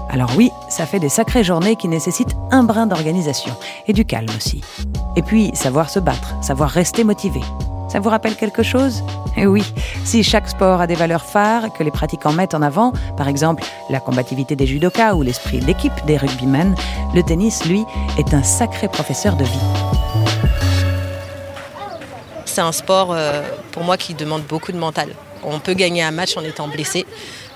Alors 0.10 0.32
oui, 0.36 0.52
ça 0.68 0.86
fait 0.86 1.00
des 1.00 1.08
sacrées 1.08 1.46
journées 1.46 1.78
qui 1.78 1.88
nécessitent 1.88 2.36
un 2.52 2.64
brin 2.64 2.88
d'organisation 2.88 3.54
et 3.88 3.94
du 3.94 4.04
calme 4.04 4.28
aussi. 4.36 4.62
Et 5.16 5.22
puis, 5.22 5.52
savoir 5.54 5.90
se 5.90 6.00
battre, 6.00 6.36
savoir 6.44 6.70
rester 6.70 7.06
motivé. 7.06 7.40
Ça 7.92 8.00
vous 8.00 8.08
rappelle 8.08 8.38
quelque 8.38 8.64
chose? 8.64 9.04
Eh 9.36 9.46
oui, 9.46 9.66
si 10.06 10.24
chaque 10.24 10.48
sport 10.48 10.80
a 10.80 10.88
des 10.88 10.96
valeurs 10.96 11.26
phares 11.26 11.74
que 11.74 11.84
les 11.84 11.92
pratiquants 11.92 12.32
mettent 12.32 12.54
en 12.54 12.62
avant, 12.62 12.94
par 13.18 13.28
exemple 13.28 13.66
la 13.90 14.00
combativité 14.00 14.56
des 14.56 14.66
judokas 14.66 15.14
ou 15.14 15.24
l'esprit 15.24 15.60
d'équipe 15.60 15.92
des 16.08 16.16
rugbymen, 16.16 16.74
le 17.14 17.22
tennis, 17.22 17.66
lui, 17.66 17.84
est 18.18 18.34
un 18.34 18.44
sacré 18.44 18.88
professeur 18.88 19.36
de 19.36 19.44
vie. 19.44 19.60
C'est 22.46 22.62
un 22.62 22.72
sport, 22.72 23.10
euh, 23.12 23.44
pour 23.74 23.84
moi, 23.84 23.98
qui 23.98 24.14
demande 24.14 24.44
beaucoup 24.44 24.72
de 24.72 24.78
mental. 24.78 25.10
On 25.44 25.60
peut 25.60 25.74
gagner 25.74 26.02
un 26.02 26.12
match 26.12 26.38
en 26.38 26.44
étant 26.46 26.70
blessé, 26.70 27.06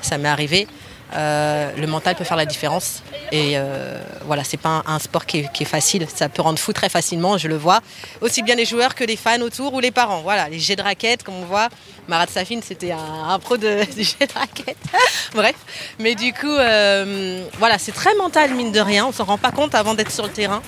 ça 0.02 0.18
m'est 0.18 0.28
arrivé. 0.28 0.68
Euh, 1.14 1.72
le 1.78 1.88
mental 1.88 2.16
peut 2.16 2.24
faire 2.24 2.38
la 2.38 2.46
différence. 2.46 3.04
Et 3.32 3.54
euh, 3.56 4.00
voilà, 4.26 4.44
c'est 4.44 4.58
pas 4.58 4.84
un, 4.86 5.00
sport 5.00 5.26
qui 5.26 5.40
est, 5.40 5.66
facile. 5.66 6.08
Ça 6.14 6.30
peut 6.30 6.42
rendre 6.42 6.60
fou 6.60 6.74
très 6.74 6.90
facilement, 6.90 7.38
je 7.38 7.48
le 7.48 7.56
vois. 7.56 7.82
Aussi 8.22 8.44
bien 8.44 8.56
les 8.56 8.66
joueurs 8.66 8.96
que 8.96 9.04
les 9.04 9.16
fans 9.16 9.42
autour 9.42 9.74
ou 9.74 9.80
les 9.80 9.92
parents. 9.92 10.22
Voilà, 10.22 10.50
les 10.50 10.60
jets 10.60 10.76
de 10.76 10.82
raquettes, 10.82 11.24
comme 11.24 11.36
on 11.36 11.46
voit. 11.46 11.70
Marat 12.08 12.28
Safin, 12.28 12.60
c'était 12.62 12.92
un, 12.92 13.40
pro 13.40 13.58
de, 13.58 13.84
du 13.96 14.04
jet 14.04 14.28
de 14.28 14.34
raquettes. 14.34 14.78
Bref. 15.34 15.56
Mais 16.00 16.16
du 16.16 16.34
coup, 16.34 16.48
euh, 16.48 17.46
voilà, 17.58 17.78
c'est 17.78 17.94
très 17.94 18.16
mental, 18.16 18.54
mine 18.54 18.72
de 18.72 18.80
rien. 18.80 19.06
On 19.06 19.12
s'en 19.12 19.26
rend 19.26 19.38
pas 19.38 19.52
compte 19.52 19.76
avant 19.76 19.94
d'être 19.94 20.12
sur 20.12 20.24
le 20.24 20.32
terrain. 20.32 20.62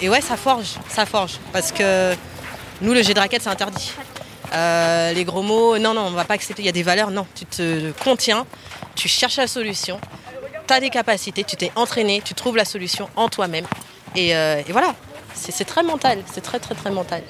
Et 0.00 0.08
ouais, 0.08 0.20
ça 0.20 0.36
forge, 0.36 0.74
ça 0.88 1.06
forge. 1.06 1.38
Parce 1.52 1.70
que 1.72 2.14
nous, 2.80 2.92
le 2.92 3.02
jet 3.02 3.14
de 3.14 3.20
raquettes, 3.20 3.42
c'est 3.42 3.50
interdit. 3.50 3.92
Les 5.14 5.24
gros 5.24 5.42
mots, 5.42 5.78
non, 5.78 5.94
non, 5.94 6.02
on 6.02 6.10
va 6.10 6.24
pas 6.24 6.34
accepter. 6.34 6.62
Il 6.62 6.66
y 6.66 6.68
a 6.68 6.72
des 6.72 6.82
valeurs, 6.82 7.10
non. 7.10 7.26
Tu 7.34 7.46
te 7.46 7.92
contiens, 8.02 8.44
tu 8.94 9.08
cherches 9.08 9.36
la 9.36 9.46
solution, 9.46 9.98
tu 10.66 10.74
as 10.74 10.80
des 10.80 10.90
capacités, 10.90 11.44
tu 11.44 11.56
t'es 11.56 11.72
entraîné, 11.76 12.22
tu 12.24 12.34
trouves 12.34 12.56
la 12.56 12.64
solution 12.64 13.08
en 13.16 13.28
toi-même. 13.28 13.66
Et, 14.14 14.36
euh, 14.36 14.62
voilà, 14.70 14.94
c'est 15.34 15.64
très 15.64 15.82
mental, 15.82 16.18
c'est 16.32 16.42
très, 16.42 16.58
très, 16.58 16.74
très 16.74 16.90
mental. 16.90 17.22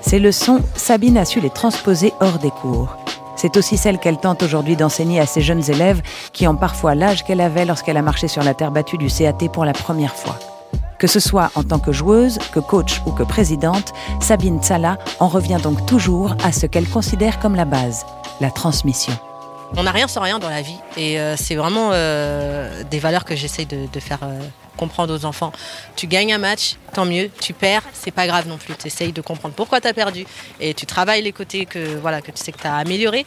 Ces 0.00 0.18
leçons, 0.18 0.60
Sabine 0.74 1.16
a 1.16 1.24
su 1.24 1.40
les 1.40 1.50
transposer 1.50 2.12
hors 2.20 2.38
des 2.38 2.50
cours. 2.50 2.96
C'est 3.36 3.56
aussi 3.56 3.76
celle 3.76 3.98
qu'elle 3.98 4.18
tente 4.18 4.42
aujourd'hui 4.42 4.76
d'enseigner 4.76 5.18
à 5.20 5.26
ses 5.26 5.40
jeunes 5.40 5.68
élèves 5.70 6.02
qui 6.32 6.46
ont 6.46 6.54
parfois 6.54 6.94
l'âge 6.94 7.24
qu'elle 7.24 7.40
avait 7.40 7.64
lorsqu'elle 7.64 7.96
a 7.96 8.02
marché 8.02 8.28
sur 8.28 8.42
la 8.42 8.54
terre 8.54 8.70
battue 8.70 8.98
du 8.98 9.08
CAT 9.08 9.48
pour 9.52 9.64
la 9.64 9.72
première 9.72 10.14
fois. 10.14 10.38
Que 11.02 11.08
ce 11.08 11.18
soit 11.18 11.50
en 11.56 11.64
tant 11.64 11.80
que 11.80 11.90
joueuse, 11.90 12.38
que 12.54 12.60
coach 12.60 13.02
ou 13.06 13.10
que 13.10 13.24
présidente, 13.24 13.92
Sabine 14.20 14.62
Tsala 14.62 14.98
en 15.18 15.26
revient 15.26 15.58
donc 15.60 15.84
toujours 15.84 16.36
à 16.44 16.52
ce 16.52 16.66
qu'elle 16.66 16.88
considère 16.88 17.40
comme 17.40 17.56
la 17.56 17.64
base, 17.64 18.06
la 18.40 18.52
transmission. 18.52 19.12
On 19.76 19.82
n'a 19.82 19.90
rien 19.90 20.06
sans 20.06 20.20
rien 20.20 20.38
dans 20.38 20.48
la 20.48 20.62
vie 20.62 20.78
et 20.96 21.18
euh, 21.18 21.34
c'est 21.36 21.56
vraiment 21.56 21.90
euh, 21.92 22.84
des 22.84 23.00
valeurs 23.00 23.24
que 23.24 23.34
j'essaye 23.34 23.66
de, 23.66 23.88
faire 23.98 24.20
euh, 24.22 24.38
comprendre 24.76 25.12
aux 25.12 25.24
enfants. 25.24 25.50
Tu 25.96 26.06
gagnes 26.06 26.34
un 26.34 26.38
match, 26.38 26.76
tant 26.92 27.04
mieux. 27.04 27.32
Tu 27.40 27.52
perds, 27.52 27.82
c'est 27.92 28.12
pas 28.12 28.28
grave 28.28 28.46
non 28.46 28.56
plus. 28.56 28.76
Tu 28.76 28.86
essayes 28.86 29.12
de 29.12 29.22
comprendre 29.22 29.56
pourquoi 29.56 29.80
tu 29.80 29.88
as 29.88 29.94
perdu 29.94 30.24
et 30.60 30.72
tu 30.72 30.86
travailles 30.86 31.22
les 31.22 31.32
côtés 31.32 31.66
que, 31.66 31.96
voilà, 31.96 32.20
que 32.20 32.30
tu 32.30 32.40
sais 32.40 32.52
que 32.52 32.60
tu 32.60 32.66
as 32.68 32.76
amélioré 32.76 33.26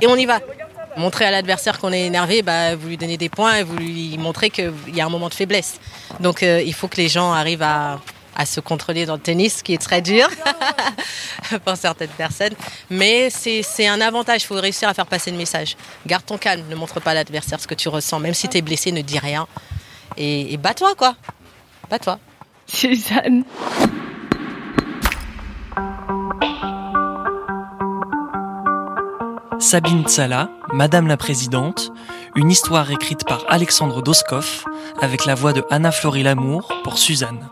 et 0.00 0.06
on 0.06 0.16
y 0.16 0.24
va 0.24 0.40
montrer 0.96 1.24
à 1.24 1.30
l'adversaire 1.30 1.78
qu'on 1.78 1.92
est 1.92 2.06
énervé, 2.06 2.42
bah, 2.42 2.76
vous 2.76 2.88
lui 2.88 2.96
donnez 2.96 3.16
des 3.16 3.28
points 3.28 3.56
et 3.56 3.62
vous 3.62 3.76
lui 3.76 4.16
montrez 4.18 4.50
qu'il 4.50 4.72
y 4.94 5.00
a 5.00 5.06
un 5.06 5.08
moment 5.08 5.28
de 5.28 5.34
faiblesse. 5.34 5.80
Donc 6.20 6.42
euh, 6.42 6.62
il 6.64 6.74
faut 6.74 6.88
que 6.88 6.96
les 6.96 7.08
gens 7.08 7.32
arrivent 7.32 7.62
à, 7.62 8.00
se 8.46 8.60
contrôler 8.60 9.04
dans 9.04 9.16
le 9.16 9.20
tennis, 9.20 9.58
ce 9.58 9.62
qui 9.62 9.74
est 9.74 9.82
très 9.82 10.00
dur 10.00 10.26
pour 11.64 11.76
certaines 11.76 12.08
personnes. 12.08 12.54
Mais 12.88 13.28
c'est 13.28 13.86
un 13.86 14.00
avantage, 14.00 14.44
il 14.44 14.46
faut 14.46 14.54
réussir 14.54 14.88
à 14.88 14.94
faire 14.94 15.04
passer 15.04 15.30
le 15.30 15.36
message. 15.36 15.76
Garde 16.06 16.24
ton 16.24 16.38
calme, 16.38 16.64
ne 16.70 16.74
montre 16.74 17.00
pas 17.00 17.10
à 17.10 17.14
l'adversaire 17.14 17.60
ce 17.60 17.66
que 17.66 17.74
tu 17.74 17.90
ressens. 17.90 18.18
Même 18.18 18.32
si 18.32 18.48
tu 18.48 18.56
es 18.56 18.62
blessé, 18.62 18.92
ne 18.92 19.02
dis 19.02 19.18
rien. 19.18 19.46
Et, 20.16 20.54
et 20.54 20.56
bats-toi, 20.56 20.94
quoi. 20.94 21.16
Bats-toi. 21.90 22.18
Suzanne. 22.66 23.44
Sabine 29.60 30.04
Tsala, 30.04 30.48
Madame 30.72 31.06
la 31.06 31.18
Présidente, 31.18 31.92
une 32.34 32.50
histoire 32.50 32.90
écrite 32.90 33.24
par 33.26 33.44
Alexandre 33.46 34.02
Doskov 34.02 34.64
avec 35.02 35.26
la 35.26 35.34
voix 35.34 35.52
de 35.52 35.62
Anna 35.70 35.92
Florie 35.92 36.22
Lamour 36.22 36.72
pour 36.82 36.96
Suzanne. 36.96 37.50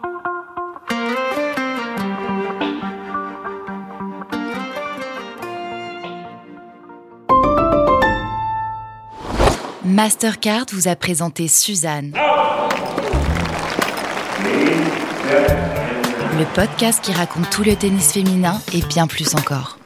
Mastercard 9.85 10.65
vous 10.73 10.89
a 10.89 10.97
présenté 10.97 11.47
Suzanne. 11.47 12.15
Le 16.39 16.55
podcast 16.55 17.05
qui 17.05 17.13
raconte 17.13 17.51
tout 17.51 17.65
le 17.65 17.77
tennis 17.77 18.13
féminin 18.13 18.59
et 18.73 18.81
bien 18.81 19.07
plus 19.07 19.35
encore. 19.35 19.78